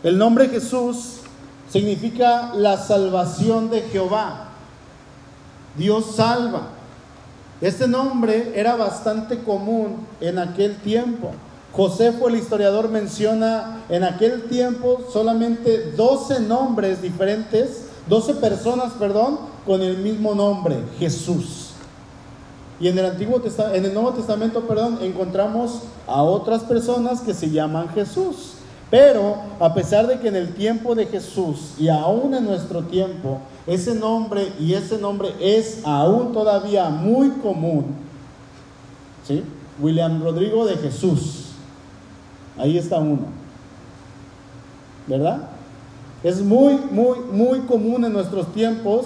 El 0.06 0.20
nombre 0.20 0.50
Jesús 0.50 1.22
significa 1.68 2.54
la 2.54 2.78
salvación 2.78 3.72
de 3.72 3.82
Jehová. 3.82 4.50
Dios 5.76 6.15
salva. 6.15 6.68
Este 7.60 7.88
nombre 7.88 8.52
era 8.54 8.76
bastante 8.76 9.39
común 9.39 10.06
en 10.22 10.38
aquel 10.38 10.76
tiempo. 10.76 11.32
Josefo, 11.74 12.28
el 12.28 12.36
historiador, 12.36 12.89
menciona 12.89 13.82
en 13.89 14.04
aquel 14.04 14.44
tiempo 14.44 15.02
solamente 15.12 15.94
12 15.94 16.41
nombres 16.41 17.02
diferentes, 17.02 17.86
12 18.08 18.36
personas, 18.36 18.94
perdón, 19.00 19.39
con 19.65 19.82
el 19.82 19.98
mismo 19.98 20.36
nombre, 20.36 20.78
Jesús. 21.00 21.72
Y 22.80 22.89
en 22.89 23.00
el, 23.00 23.06
Antiguo 23.06 23.41
en 23.74 23.86
el 23.86 23.94
Nuevo 23.96 24.12
Testamento, 24.12 24.68
perdón, 24.68 25.00
encontramos 25.02 25.80
a 26.06 26.22
otras 26.22 26.62
personas 26.62 27.22
que 27.22 27.34
se 27.34 27.50
llaman 27.50 27.89
Jesús. 27.89 28.55
Pero 28.89 29.38
a 29.60 29.74
pesar 29.74 30.08
de 30.08 30.19
que 30.19 30.28
en 30.28 30.36
el 30.36 30.54
tiempo 30.54 30.93
de 30.95 31.08
Jesús 31.08 31.74
y 31.80 31.89
aún 31.89 32.34
en 32.34 32.45
nuestro 32.45 32.84
tiempo, 32.84 33.39
ese 33.65 33.95
nombre 33.95 34.54
y 34.60 34.74
ese 34.74 34.98
nombre 34.98 35.34
es 35.39 35.82
aún 35.84 36.34
todavía 36.34 36.89
muy 36.89 37.30
común. 37.32 37.86
¿Sí? 39.28 39.43
William 39.80 40.24
Rodrigo 40.24 40.65
de 40.65 40.78
Jesús. 40.78 41.45
Ahí 42.58 42.78
está 42.78 43.00
uno. 43.00 43.26
¿Verdad? 45.08 45.50
Es 46.24 46.41
muy, 46.41 46.80
muy, 46.91 47.19
muy 47.32 47.60
común 47.62 48.06
en 48.06 48.13
nuestros 48.13 48.54
tiempos. 48.54 49.06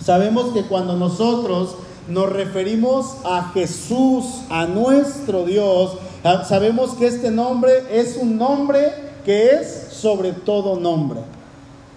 Sabemos 0.00 0.52
que 0.52 0.62
cuando 0.62 0.96
nosotros 0.96 1.76
nos 2.08 2.30
referimos 2.30 3.16
a 3.24 3.50
Jesús, 3.54 4.40
a 4.50 4.66
nuestro 4.66 5.44
Dios, 5.44 5.98
sabemos 6.46 6.94
que 6.94 7.06
este 7.06 7.30
nombre 7.30 7.84
es 7.90 8.16
un 8.16 8.38
nombre 8.38 8.92
que 9.24 9.50
es 9.50 9.88
sobre 9.90 10.32
todo 10.32 10.78
nombre. 10.80 11.20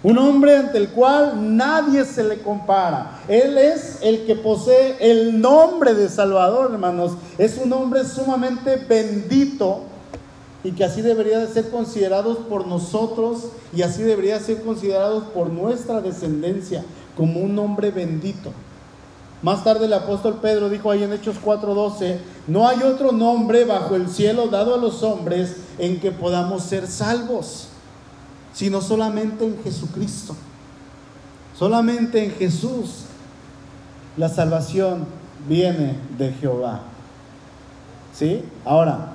Un 0.02 0.16
hombre 0.18 0.56
ante 0.56 0.78
el 0.78 0.90
cual 0.90 1.56
nadie 1.56 2.04
se 2.04 2.22
le 2.22 2.38
compara. 2.38 3.20
Él 3.26 3.58
es 3.58 3.98
el 4.02 4.26
que 4.26 4.36
posee 4.36 4.96
el 5.00 5.40
nombre 5.40 5.94
de 5.94 6.08
Salvador, 6.08 6.70
hermanos. 6.72 7.12
Es 7.36 7.58
un 7.58 7.72
hombre 7.72 8.04
sumamente 8.04 8.76
bendito 8.76 9.80
y 10.62 10.72
que 10.72 10.84
así 10.84 11.02
debería 11.02 11.38
de 11.38 11.48
ser 11.48 11.70
considerados 11.70 12.38
por 12.38 12.66
nosotros 12.66 13.48
y 13.74 13.82
así 13.82 14.02
debería 14.02 14.38
ser 14.38 14.62
considerados 14.62 15.24
por 15.34 15.50
nuestra 15.50 16.00
descendencia 16.00 16.84
como 17.16 17.40
un 17.40 17.58
hombre 17.58 17.90
bendito. 17.90 18.52
Más 19.42 19.62
tarde 19.62 19.86
el 19.86 19.92
apóstol 19.92 20.38
Pedro 20.42 20.68
dijo 20.68 20.90
ahí 20.90 21.04
en 21.04 21.12
Hechos 21.12 21.36
4:12, 21.42 22.18
no 22.48 22.66
hay 22.66 22.82
otro 22.82 23.12
nombre 23.12 23.64
bajo 23.64 23.94
el 23.94 24.08
cielo 24.08 24.48
dado 24.48 24.74
a 24.74 24.78
los 24.78 25.02
hombres 25.02 25.56
en 25.78 26.00
que 26.00 26.10
podamos 26.10 26.64
ser 26.64 26.86
salvos, 26.86 27.68
sino 28.52 28.80
solamente 28.80 29.44
en 29.44 29.62
Jesucristo. 29.62 30.34
Solamente 31.56 32.24
en 32.24 32.32
Jesús 32.32 33.02
la 34.16 34.28
salvación 34.28 35.06
viene 35.48 35.96
de 36.18 36.32
Jehová. 36.32 36.80
¿Sí? 38.12 38.44
Ahora, 38.64 39.12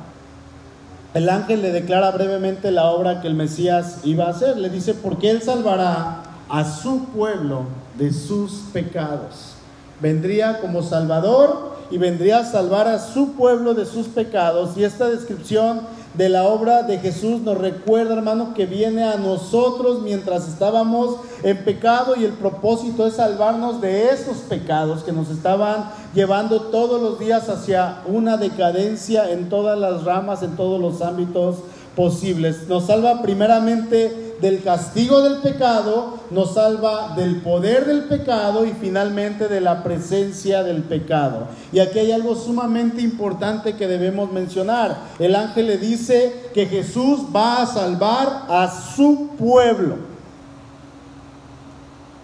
el 1.14 1.30
ángel 1.30 1.62
le 1.62 1.72
declara 1.72 2.10
brevemente 2.12 2.72
la 2.72 2.86
obra 2.86 3.22
que 3.22 3.28
el 3.28 3.36
Mesías 3.36 4.00
iba 4.04 4.26
a 4.26 4.30
hacer. 4.30 4.58
Le 4.58 4.70
dice, 4.70 4.94
porque 4.94 5.30
él 5.30 5.42
salvará 5.42 6.24
a 6.50 6.66
su 6.66 7.06
pueblo 7.06 7.64
de 7.98 8.12
sus 8.12 8.54
pecados. 8.72 9.53
Vendría 10.02 10.60
como 10.60 10.82
Salvador 10.82 11.74
y 11.90 11.98
vendría 11.98 12.40
a 12.40 12.46
salvar 12.46 12.88
a 12.88 13.00
su 13.00 13.34
pueblo 13.34 13.74
de 13.74 13.86
sus 13.86 14.08
pecados. 14.08 14.76
Y 14.78 14.84
esta 14.84 15.10
descripción 15.10 15.82
de 16.16 16.30
la 16.30 16.44
obra 16.44 16.84
de 16.84 17.00
Jesús 17.00 17.42
nos 17.42 17.58
recuerda, 17.58 18.14
hermano, 18.16 18.54
que 18.54 18.66
viene 18.66 19.04
a 19.04 19.18
nosotros 19.18 20.02
mientras 20.02 20.48
estábamos 20.48 21.18
en 21.42 21.64
pecado 21.64 22.16
y 22.16 22.24
el 22.24 22.34
propósito 22.34 23.08
es 23.08 23.16
salvarnos 23.16 23.82
de 23.82 24.10
esos 24.10 24.38
pecados 24.38 25.04
que 25.04 25.12
nos 25.12 25.30
estaban 25.30 25.90
llevando 26.14 26.62
todos 26.62 27.02
los 27.02 27.20
días 27.20 27.50
hacia 27.50 28.02
una 28.08 28.38
decadencia 28.38 29.32
en 29.32 29.50
todas 29.50 29.78
las 29.78 30.04
ramas, 30.04 30.44
en 30.44 30.56
todos 30.56 30.80
los 30.80 31.02
ámbitos 31.02 31.58
posibles. 31.96 32.68
Nos 32.68 32.88
salva 32.88 33.22
primeramente 33.22 34.36
del 34.42 34.62
castigo 34.62 35.22
del 35.22 35.38
pecado, 35.38 36.20
nos 36.30 36.56
salva 36.56 37.14
del 37.16 37.38
poder 37.42 37.86
del 37.86 38.04
pecado 38.04 38.66
y 38.66 38.72
finalmente 38.72 39.48
de 39.48 39.62
la 39.62 39.84
presencia 39.84 40.64
del 40.64 40.84
pecado. 40.84 41.48
Y 41.72 41.80
aquí 41.80 42.00
hay 42.00 42.12
algo 42.12 42.36
sumamente 42.36 43.02
importante 43.02 43.76
que 43.76 43.88
debemos 43.88 44.32
mencionar. 44.32 44.98
El 45.18 45.36
ángel 45.36 45.68
le 45.68 45.78
dice 45.78 46.50
que 46.54 46.66
Jesús 46.66 47.22
va 47.34 47.62
a 47.62 47.66
salvar 47.66 48.46
a 48.50 48.70
su 48.96 49.30
pueblo. 49.40 49.96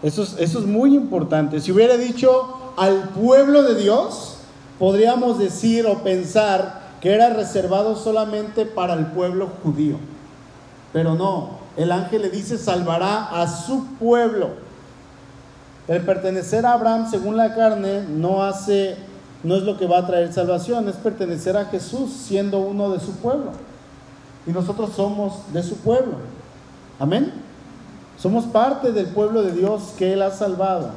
Eso 0.03 0.23
es, 0.23 0.35
eso 0.39 0.59
es 0.59 0.65
muy 0.65 0.95
importante. 0.95 1.61
Si 1.61 1.71
hubiera 1.71 1.95
dicho 1.95 2.73
al 2.75 3.09
pueblo 3.09 3.63
de 3.63 3.75
Dios, 3.75 4.39
podríamos 4.77 5.39
decir 5.39 5.85
o 5.85 5.99
pensar 5.99 6.88
que 7.01 7.13
era 7.13 7.29
reservado 7.29 7.95
solamente 7.95 8.65
para 8.65 8.93
el 8.93 9.07
pueblo 9.07 9.49
judío. 9.63 9.97
Pero 10.91 11.15
no, 11.15 11.59
el 11.77 11.91
ángel 11.91 12.23
le 12.23 12.29
dice, 12.29 12.57
salvará 12.57 13.41
a 13.41 13.47
su 13.47 13.85
pueblo. 13.97 14.49
El 15.87 16.01
pertenecer 16.01 16.65
a 16.65 16.73
Abraham 16.73 17.09
según 17.09 17.37
la 17.37 17.55
carne 17.55 18.03
no 18.07 18.43
hace, 18.43 18.97
no 19.43 19.55
es 19.55 19.63
lo 19.63 19.77
que 19.77 19.87
va 19.87 19.99
a 19.99 20.07
traer 20.07 20.33
salvación, 20.33 20.87
es 20.89 20.95
pertenecer 20.95 21.57
a 21.57 21.65
Jesús 21.65 22.11
siendo 22.11 22.59
uno 22.59 22.89
de 22.91 22.99
su 22.99 23.13
pueblo. 23.13 23.51
Y 24.45 24.51
nosotros 24.51 24.91
somos 24.95 25.51
de 25.53 25.63
su 25.63 25.77
pueblo. 25.77 26.17
Amén. 26.99 27.31
Somos 28.17 28.45
parte 28.45 28.91
del 28.91 29.07
pueblo 29.07 29.41
de 29.41 29.51
Dios 29.51 29.93
que 29.97 30.13
Él 30.13 30.21
ha 30.21 30.31
salvado. 30.31 30.89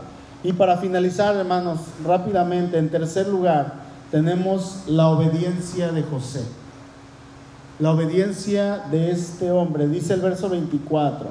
Y 0.42 0.52
para 0.52 0.78
finalizar, 0.78 1.36
hermanos, 1.36 1.78
rápidamente, 2.04 2.78
en 2.78 2.90
tercer 2.90 3.28
lugar, 3.28 3.81
tenemos 4.12 4.84
la 4.86 5.08
obediencia 5.08 5.90
de 5.90 6.04
José 6.04 6.44
la 7.82 7.90
obediencia 7.90 8.84
de 8.92 9.10
este 9.10 9.50
hombre. 9.50 9.88
Dice 9.88 10.14
el 10.14 10.20
verso 10.20 10.48
24. 10.48 11.26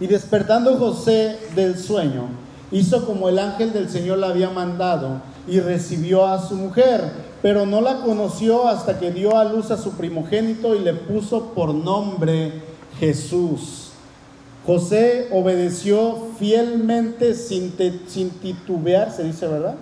Y 0.00 0.08
despertando 0.08 0.76
José 0.76 1.38
del 1.54 1.78
sueño, 1.78 2.24
hizo 2.72 3.06
como 3.06 3.28
el 3.28 3.38
ángel 3.38 3.72
del 3.72 3.88
Señor 3.88 4.18
le 4.18 4.26
había 4.26 4.50
mandado 4.50 5.22
y 5.46 5.60
recibió 5.60 6.26
a 6.26 6.44
su 6.44 6.56
mujer, 6.56 7.12
pero 7.40 7.64
no 7.64 7.80
la 7.80 8.00
conoció 8.00 8.66
hasta 8.66 8.98
que 8.98 9.12
dio 9.12 9.38
a 9.38 9.44
luz 9.44 9.70
a 9.70 9.76
su 9.76 9.92
primogénito 9.92 10.74
y 10.74 10.80
le 10.80 10.94
puso 10.94 11.52
por 11.54 11.72
nombre 11.72 12.62
Jesús. 12.98 13.90
José 14.66 15.28
obedeció 15.30 16.28
fielmente 16.40 17.34
sin, 17.34 17.72
sin 18.08 18.30
titubear, 18.30 19.12
se 19.12 19.22
dice, 19.22 19.46
¿verdad? 19.46 19.76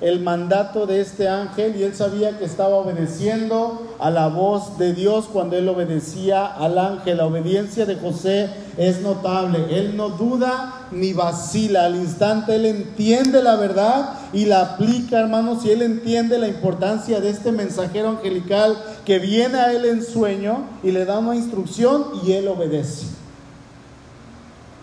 El 0.00 0.20
mandato 0.20 0.86
de 0.86 1.00
este 1.00 1.26
ángel 1.26 1.74
y 1.76 1.82
él 1.82 1.94
sabía 1.94 2.38
que 2.38 2.44
estaba 2.44 2.76
obedeciendo 2.76 3.96
a 3.98 4.10
la 4.10 4.28
voz 4.28 4.76
de 4.76 4.92
Dios 4.92 5.26
cuando 5.32 5.56
él 5.56 5.66
obedecía 5.68 6.46
al 6.46 6.78
ángel. 6.78 7.16
La 7.16 7.26
obediencia 7.26 7.86
de 7.86 7.96
José 7.96 8.50
es 8.76 9.00
notable. 9.00 9.58
Él 9.70 9.96
no 9.96 10.10
duda 10.10 10.88
ni 10.90 11.14
vacila. 11.14 11.86
Al 11.86 11.96
instante 11.96 12.56
él 12.56 12.66
entiende 12.66 13.42
la 13.42 13.56
verdad 13.56 14.10
y 14.34 14.44
la 14.44 14.60
aplica, 14.60 15.18
hermanos, 15.18 15.64
y 15.64 15.70
él 15.70 15.80
entiende 15.80 16.38
la 16.38 16.48
importancia 16.48 17.20
de 17.20 17.30
este 17.30 17.50
mensajero 17.50 18.10
angelical 18.10 18.76
que 19.06 19.18
viene 19.18 19.58
a 19.58 19.72
él 19.72 19.86
en 19.86 20.04
sueño 20.04 20.64
y 20.82 20.90
le 20.90 21.06
da 21.06 21.18
una 21.20 21.36
instrucción 21.36 22.04
y 22.22 22.32
él 22.32 22.48
obedece. 22.48 23.06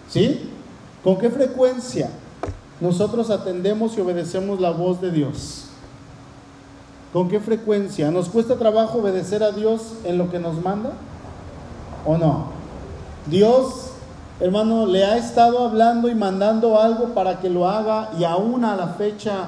¿Sí? 0.10 0.50
¿Con 1.04 1.20
qué 1.20 1.30
frecuencia? 1.30 2.10
Nosotros 2.84 3.30
atendemos 3.30 3.98
y 3.98 4.02
obedecemos 4.02 4.60
la 4.60 4.72
voz 4.72 5.00
de 5.00 5.10
Dios? 5.10 5.68
¿Con 7.14 7.30
qué 7.30 7.40
frecuencia? 7.40 8.12
¿Nos 8.12 8.28
cuesta 8.28 8.58
trabajo 8.58 8.98
obedecer 8.98 9.42
a 9.42 9.54
Dios 9.54 9.94
en 10.04 10.18
lo 10.18 10.30
que 10.30 10.38
nos 10.38 10.62
manda? 10.62 10.92
¿O 12.06 12.18
no? 12.18 12.48
Dios, 13.28 13.92
hermano, 14.42 14.86
le 14.86 15.06
ha 15.06 15.16
estado 15.16 15.66
hablando 15.66 16.10
y 16.10 16.16
mandando 16.16 16.78
algo 16.78 17.14
para 17.14 17.40
que 17.40 17.50
lo 17.50 17.70
haga 17.70 18.12
y 18.20 18.26
aún 18.26 18.66
a 18.66 18.76
la 18.76 18.90
fecha 18.90 19.48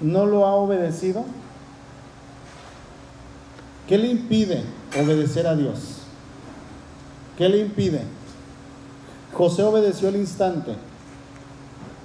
no 0.00 0.24
lo 0.24 0.46
ha 0.46 0.54
obedecido. 0.54 1.26
¿Qué 3.86 3.98
le 3.98 4.08
impide 4.08 4.64
obedecer 4.98 5.46
a 5.46 5.54
Dios? 5.54 5.98
¿Qué 7.36 7.46
le 7.46 7.58
impide? 7.58 8.04
José 9.34 9.64
obedeció 9.64 10.08
al 10.08 10.16
instante. 10.16 10.76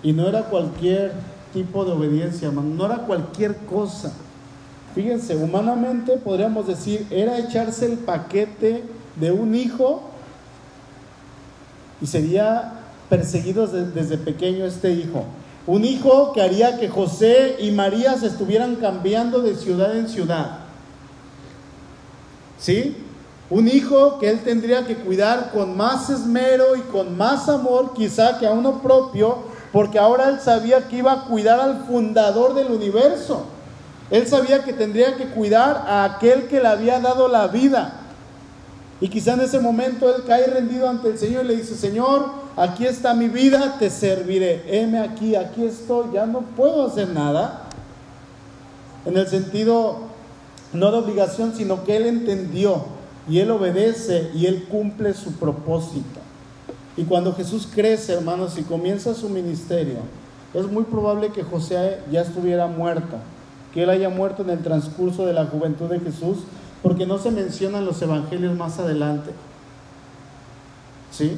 Y 0.05 0.13
no 0.13 0.27
era 0.27 0.43
cualquier 0.43 1.13
tipo 1.51 1.83
de 1.83 1.93
obediencia, 1.93 2.51
no 2.51 2.85
era 2.85 2.97
cualquier 3.07 3.55
cosa. 3.65 4.13
Fíjense, 4.93 5.35
humanamente 5.35 6.17
podríamos 6.17 6.67
decir, 6.67 7.07
era 7.09 7.39
echarse 7.39 7.87
el 7.87 7.97
paquete 7.97 8.83
de 9.15 9.31
un 9.31 9.55
hijo 9.55 10.03
y 11.99 12.05
sería 12.05 12.81
perseguido 13.09 13.65
desde 13.65 14.19
pequeño 14.19 14.65
este 14.65 14.91
hijo. 14.91 15.25
Un 15.65 15.83
hijo 15.83 16.33
que 16.33 16.43
haría 16.43 16.77
que 16.77 16.87
José 16.87 17.55
y 17.57 17.71
María 17.71 18.15
se 18.15 18.27
estuvieran 18.27 18.75
cambiando 18.75 19.41
de 19.41 19.55
ciudad 19.55 19.97
en 19.97 20.07
ciudad. 20.07 20.59
¿Sí? 22.59 22.95
Un 23.49 23.67
hijo 23.67 24.19
que 24.19 24.29
él 24.29 24.41
tendría 24.41 24.85
que 24.85 24.97
cuidar 24.97 25.51
con 25.51 25.75
más 25.75 26.11
esmero 26.11 26.75
y 26.75 26.81
con 26.81 27.17
más 27.17 27.49
amor, 27.49 27.93
quizá 27.95 28.37
que 28.37 28.45
a 28.45 28.51
uno 28.51 28.83
propio, 28.83 29.54
porque 29.72 29.99
ahora 29.99 30.30
él 30.30 30.39
sabía 30.39 30.88
que 30.88 30.97
iba 30.97 31.11
a 31.11 31.26
cuidar 31.26 31.59
al 31.59 31.86
fundador 31.86 32.53
del 32.53 32.72
universo. 32.72 33.45
Él 34.09 34.28
sabía 34.28 34.63
que 34.63 34.74
tendría 34.74 35.16
que 35.16 35.30
cuidar 35.30 35.86
a 35.88 36.03
aquel 36.03 36.47
que 36.47 36.61
le 36.61 36.68
había 36.68 36.99
dado 36.99 37.28
la 37.28 37.47
vida. 37.47 38.01
Y 39.01 39.09
quizá 39.09 39.34
en 39.34 39.41
ese 39.41 39.59
momento 39.59 40.13
él 40.16 40.24
cae 40.26 40.45
rendido 40.47 40.88
ante 40.88 41.09
el 41.09 41.18
Señor 41.18 41.45
y 41.45 41.49
le 41.49 41.55
dice, 41.57 41.76
Señor, 41.76 42.28
aquí 42.55 42.86
está 42.86 43.13
mi 43.13 43.28
vida, 43.28 43.76
te 43.78 43.89
serviré. 43.89 44.63
Heme 44.68 44.99
aquí, 44.99 45.36
aquí 45.36 45.66
estoy, 45.66 46.13
ya 46.13 46.26
no 46.26 46.41
puedo 46.41 46.88
hacer 46.88 47.09
nada. 47.09 47.63
En 49.05 49.18
el 49.18 49.28
sentido, 49.28 49.97
no 50.72 50.91
de 50.91 50.97
obligación, 50.97 51.53
sino 51.55 51.84
que 51.84 51.97
él 51.97 52.05
entendió 52.05 52.86
y 53.28 53.39
él 53.39 53.51
obedece 53.51 54.32
y 54.34 54.45
él 54.45 54.66
cumple 54.70 55.13
su 55.13 55.34
propósito. 55.34 56.14
Y 56.97 57.03
cuando 57.03 57.33
Jesús 57.33 57.67
crece, 57.73 58.13
hermanos, 58.13 58.57
y 58.57 58.63
comienza 58.63 59.13
su 59.13 59.29
ministerio, 59.29 59.97
es 60.53 60.65
muy 60.71 60.83
probable 60.83 61.29
que 61.29 61.43
José 61.43 61.99
ya 62.09 62.21
estuviera 62.21 62.67
muerto, 62.67 63.17
que 63.73 63.83
él 63.83 63.89
haya 63.89 64.09
muerto 64.09 64.43
en 64.43 64.51
el 64.51 64.59
transcurso 64.59 65.25
de 65.25 65.33
la 65.33 65.45
juventud 65.45 65.89
de 65.89 65.99
Jesús, 65.99 66.37
porque 66.81 67.05
no 67.05 67.17
se 67.17 67.31
menciona 67.31 67.79
en 67.79 67.85
los 67.85 68.01
evangelios 68.01 68.55
más 68.55 68.79
adelante. 68.79 69.31
¿Sí? 71.11 71.37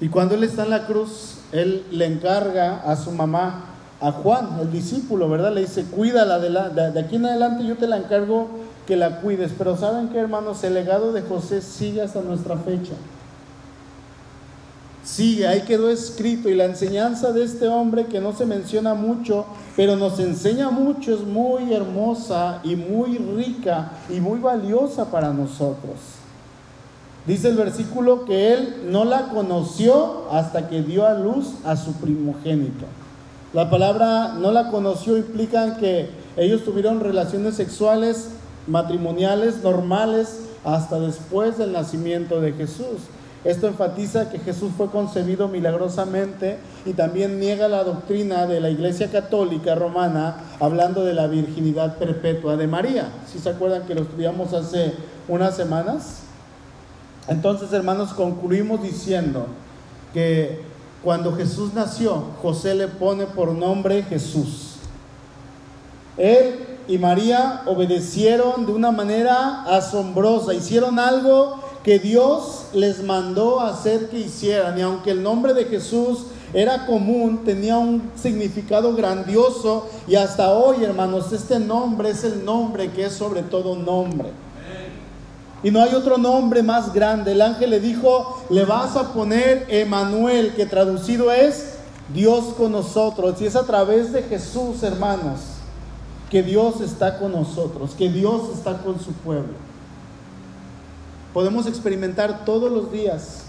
Y 0.00 0.08
cuando 0.08 0.34
él 0.34 0.42
está 0.42 0.64
en 0.64 0.70
la 0.70 0.86
cruz, 0.86 1.36
él 1.52 1.84
le 1.92 2.06
encarga 2.06 2.80
a 2.80 2.96
su 2.96 3.12
mamá, 3.12 3.66
a 4.00 4.10
Juan, 4.12 4.58
el 4.60 4.72
discípulo, 4.72 5.28
¿verdad? 5.28 5.52
Le 5.52 5.60
dice, 5.60 5.84
cuídala 5.84 6.38
de, 6.38 6.50
la, 6.50 6.70
de, 6.70 6.98
aquí 6.98 7.16
en 7.16 7.26
adelante, 7.26 7.66
yo 7.66 7.76
te 7.76 7.86
la 7.86 7.98
encargo 7.98 8.48
que 8.86 8.96
la 8.96 9.20
cuides. 9.20 9.52
Pero 9.56 9.76
¿saben 9.76 10.08
qué, 10.08 10.18
hermanos? 10.18 10.64
El 10.64 10.74
legado 10.74 11.12
de 11.12 11.22
José 11.22 11.60
sigue 11.60 12.02
hasta 12.02 12.22
nuestra 12.22 12.56
fecha 12.56 12.94
sigue, 15.04 15.46
ahí 15.46 15.62
quedó 15.62 15.90
escrito 15.90 16.48
y 16.48 16.54
la 16.54 16.66
enseñanza 16.66 17.32
de 17.32 17.44
este 17.44 17.68
hombre 17.68 18.06
que 18.06 18.20
no 18.20 18.32
se 18.32 18.46
menciona 18.46 18.94
mucho, 18.94 19.46
pero 19.76 19.96
nos 19.96 20.18
enseña 20.20 20.70
mucho, 20.70 21.14
es 21.14 21.20
muy 21.20 21.72
hermosa 21.72 22.60
y 22.62 22.76
muy 22.76 23.18
rica 23.18 23.92
y 24.08 24.20
muy 24.20 24.38
valiosa 24.38 25.10
para 25.10 25.32
nosotros. 25.32 25.96
Dice 27.26 27.48
el 27.48 27.56
versículo 27.56 28.24
que 28.24 28.54
él 28.54 28.74
no 28.90 29.04
la 29.04 29.28
conoció 29.28 30.30
hasta 30.30 30.68
que 30.68 30.82
dio 30.82 31.06
a 31.06 31.14
luz 31.14 31.48
a 31.64 31.76
su 31.76 31.92
primogénito. 31.94 32.86
La 33.52 33.68
palabra 33.68 34.34
no 34.38 34.52
la 34.52 34.70
conoció 34.70 35.16
implica 35.16 35.76
que 35.76 36.08
ellos 36.36 36.64
tuvieron 36.64 37.00
relaciones 37.00 37.56
sexuales 37.56 38.28
matrimoniales 38.66 39.62
normales 39.62 40.40
hasta 40.64 41.00
después 41.00 41.58
del 41.58 41.72
nacimiento 41.72 42.40
de 42.40 42.52
Jesús. 42.52 43.00
Esto 43.42 43.68
enfatiza 43.68 44.28
que 44.28 44.38
Jesús 44.38 44.72
fue 44.76 44.90
concebido 44.90 45.48
milagrosamente 45.48 46.58
y 46.84 46.92
también 46.92 47.40
niega 47.40 47.68
la 47.68 47.84
doctrina 47.84 48.46
de 48.46 48.60
la 48.60 48.68
Iglesia 48.68 49.10
Católica 49.10 49.74
Romana 49.74 50.36
hablando 50.60 51.04
de 51.04 51.14
la 51.14 51.26
virginidad 51.26 51.96
perpetua 51.96 52.58
de 52.58 52.66
María. 52.66 53.08
Si 53.26 53.38
se 53.38 53.48
acuerdan 53.48 53.86
que 53.86 53.94
lo 53.94 54.02
estudiamos 54.02 54.52
hace 54.52 54.92
unas 55.26 55.56
semanas. 55.56 56.20
Entonces, 57.28 57.72
hermanos, 57.72 58.12
concluimos 58.12 58.82
diciendo 58.82 59.46
que 60.12 60.60
cuando 61.02 61.34
Jesús 61.34 61.72
nació, 61.72 62.24
José 62.42 62.74
le 62.74 62.88
pone 62.88 63.24
por 63.24 63.52
nombre 63.52 64.02
Jesús. 64.02 64.76
Él 66.18 66.66
y 66.88 66.98
María 66.98 67.62
obedecieron 67.64 68.66
de 68.66 68.72
una 68.72 68.90
manera 68.90 69.62
asombrosa, 69.62 70.52
hicieron 70.52 70.98
algo 70.98 71.69
que 71.84 71.98
Dios 71.98 72.66
les 72.74 73.02
mandó 73.02 73.60
hacer 73.60 74.08
que 74.08 74.18
hicieran. 74.18 74.78
Y 74.78 74.82
aunque 74.82 75.10
el 75.10 75.22
nombre 75.22 75.54
de 75.54 75.64
Jesús 75.64 76.24
era 76.52 76.86
común, 76.86 77.42
tenía 77.44 77.78
un 77.78 78.10
significado 78.20 78.94
grandioso 78.94 79.88
y 80.06 80.16
hasta 80.16 80.52
hoy, 80.52 80.84
hermanos, 80.84 81.32
este 81.32 81.58
nombre 81.58 82.10
es 82.10 82.24
el 82.24 82.44
nombre 82.44 82.90
que 82.90 83.06
es 83.06 83.12
sobre 83.12 83.42
todo 83.42 83.76
nombre. 83.76 84.30
Y 85.62 85.70
no 85.70 85.82
hay 85.82 85.94
otro 85.94 86.16
nombre 86.16 86.62
más 86.62 86.92
grande. 86.92 87.32
El 87.32 87.42
ángel 87.42 87.70
le 87.70 87.80
dijo, 87.80 88.42
le 88.48 88.64
vas 88.64 88.96
a 88.96 89.12
poner 89.12 89.66
Emanuel, 89.68 90.54
que 90.54 90.64
traducido 90.66 91.30
es 91.30 91.74
Dios 92.14 92.54
con 92.56 92.72
nosotros. 92.72 93.40
Y 93.40 93.46
es 93.46 93.56
a 93.56 93.66
través 93.66 94.12
de 94.12 94.22
Jesús, 94.22 94.82
hermanos, 94.82 95.40
que 96.30 96.42
Dios 96.42 96.80
está 96.80 97.18
con 97.18 97.32
nosotros, 97.32 97.90
que 97.96 98.08
Dios 98.08 98.42
está 98.54 98.78
con 98.78 98.98
su 98.98 99.12
pueblo. 99.12 99.69
Podemos 101.32 101.66
experimentar 101.66 102.44
todos 102.44 102.72
los 102.72 102.90
días 102.90 103.44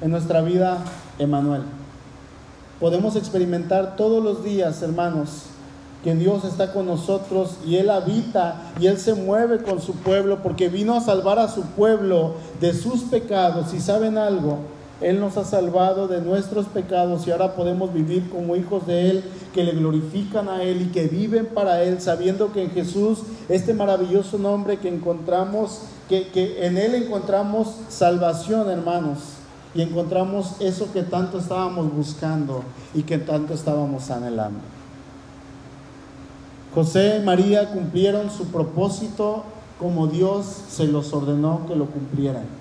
en 0.00 0.10
nuestra 0.10 0.40
vida 0.40 0.78
Emanuel. 1.18 1.62
Podemos 2.78 3.16
experimentar 3.16 3.96
todos 3.96 4.22
los 4.22 4.44
días, 4.44 4.80
hermanos, 4.80 5.46
que 6.04 6.14
Dios 6.14 6.44
está 6.44 6.72
con 6.72 6.86
nosotros 6.86 7.56
y 7.66 7.76
Él 7.76 7.90
habita 7.90 8.72
y 8.78 8.86
Él 8.86 8.98
se 8.98 9.14
mueve 9.14 9.58
con 9.62 9.82
su 9.82 9.94
pueblo 9.94 10.42
porque 10.42 10.68
vino 10.68 10.94
a 10.94 11.00
salvar 11.00 11.40
a 11.40 11.48
su 11.48 11.62
pueblo 11.62 12.34
de 12.60 12.72
sus 12.72 13.02
pecados. 13.02 13.74
Y 13.74 13.80
saben 13.80 14.16
algo, 14.16 14.58
Él 15.00 15.18
nos 15.18 15.38
ha 15.38 15.44
salvado 15.44 16.08
de 16.08 16.20
nuestros 16.20 16.66
pecados 16.66 17.26
y 17.26 17.30
ahora 17.30 17.54
podemos 17.54 17.92
vivir 17.92 18.28
como 18.28 18.54
hijos 18.54 18.86
de 18.86 19.10
Él, 19.10 19.24
que 19.54 19.64
le 19.64 19.72
glorifican 19.72 20.48
a 20.48 20.62
Él 20.62 20.82
y 20.82 20.86
que 20.86 21.08
viven 21.08 21.46
para 21.46 21.82
Él, 21.82 22.00
sabiendo 22.00 22.52
que 22.52 22.64
en 22.64 22.70
Jesús, 22.70 23.20
este 23.48 23.72
maravilloso 23.72 24.38
nombre 24.38 24.76
que 24.76 24.88
encontramos, 24.88 25.82
que, 26.08 26.66
en 26.66 26.76
Él 26.76 26.94
encontramos 26.94 27.68
salvación, 27.88 28.68
hermanos. 28.68 29.18
Y 29.74 29.82
encontramos 29.82 30.56
eso 30.60 30.92
que 30.92 31.04
tanto 31.04 31.38
estábamos 31.38 31.94
buscando 31.94 32.64
y 32.92 33.04
que 33.04 33.18
tanto 33.18 33.54
estábamos 33.54 34.10
anhelando. 34.10 34.58
José 36.74 37.18
y 37.20 37.24
María 37.24 37.70
cumplieron 37.70 38.30
su 38.30 38.46
propósito 38.46 39.44
como 39.78 40.08
Dios 40.08 40.44
se 40.68 40.86
los 40.86 41.12
ordenó 41.12 41.66
que 41.66 41.74
lo 41.74 41.86
cumplieran. 41.86 42.59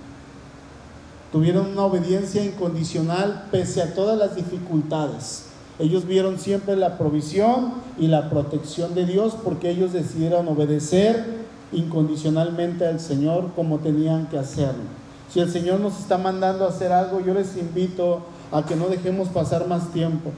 Tuvieron 1.32 1.68
una 1.68 1.84
obediencia 1.84 2.44
incondicional 2.44 3.46
pese 3.52 3.82
a 3.82 3.94
todas 3.94 4.18
las 4.18 4.36
dificultades. 4.36 5.46
Ellos 5.78 6.06
vieron 6.06 6.40
siempre 6.40 6.76
la 6.76 6.98
provisión 6.98 7.74
y 7.98 8.08
la 8.08 8.30
protección 8.30 8.96
de 8.96 9.06
Dios 9.06 9.36
porque 9.44 9.70
ellos 9.70 9.94
decidieron 9.94 10.48
obedecer 10.48 11.40
incondicionalmente 11.72 12.86
al 12.86 13.00
Señor 13.00 13.52
como 13.56 13.80
tenían 13.80 14.28
que 14.28 14.40
hacerlo. 14.40 14.84
Si 15.32 15.40
el 15.40 15.52
Señor 15.52 15.80
nos 15.80 16.00
está 16.00 16.18
mandando 16.18 16.66
a 16.66 16.70
hacer 16.70 16.92
algo, 16.92 17.20
yo 17.20 17.34
les 17.34 17.56
invito 17.56 18.22
a 18.52 18.66
que 18.66 18.76
no 18.76 18.88
dejemos 18.88 19.30
pasar 19.30 19.68
más 19.68 19.94
tiempo 19.94 20.32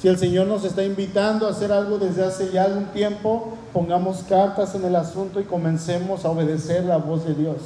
si 0.00 0.08
el 0.08 0.16
Señor 0.16 0.46
nos 0.46 0.64
está 0.64 0.82
invitando 0.82 1.46
a 1.46 1.50
hacer 1.50 1.70
algo 1.70 1.98
desde 1.98 2.24
hace 2.24 2.50
ya 2.50 2.64
algún 2.64 2.86
tiempo, 2.86 3.58
pongamos 3.74 4.24
cartas 4.26 4.74
en 4.74 4.86
el 4.86 4.96
asunto 4.96 5.40
y 5.40 5.44
comencemos 5.44 6.24
a 6.24 6.30
obedecer 6.30 6.84
la 6.84 6.96
voz 6.96 7.26
de 7.26 7.34
Dios. 7.34 7.56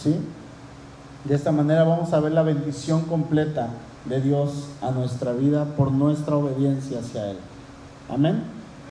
¿Sí? 0.00 0.14
De 1.24 1.34
esta 1.34 1.52
manera 1.52 1.84
vamos 1.84 2.12
a 2.12 2.20
ver 2.20 2.32
la 2.32 2.42
bendición 2.42 3.02
completa 3.02 3.68
de 4.06 4.20
Dios 4.20 4.68
a 4.80 4.90
nuestra 4.90 5.32
vida 5.32 5.64
por 5.76 5.92
nuestra 5.92 6.36
obediencia 6.36 7.00
hacia 7.00 7.32
Él. 7.32 7.36
Amén. 8.08 8.59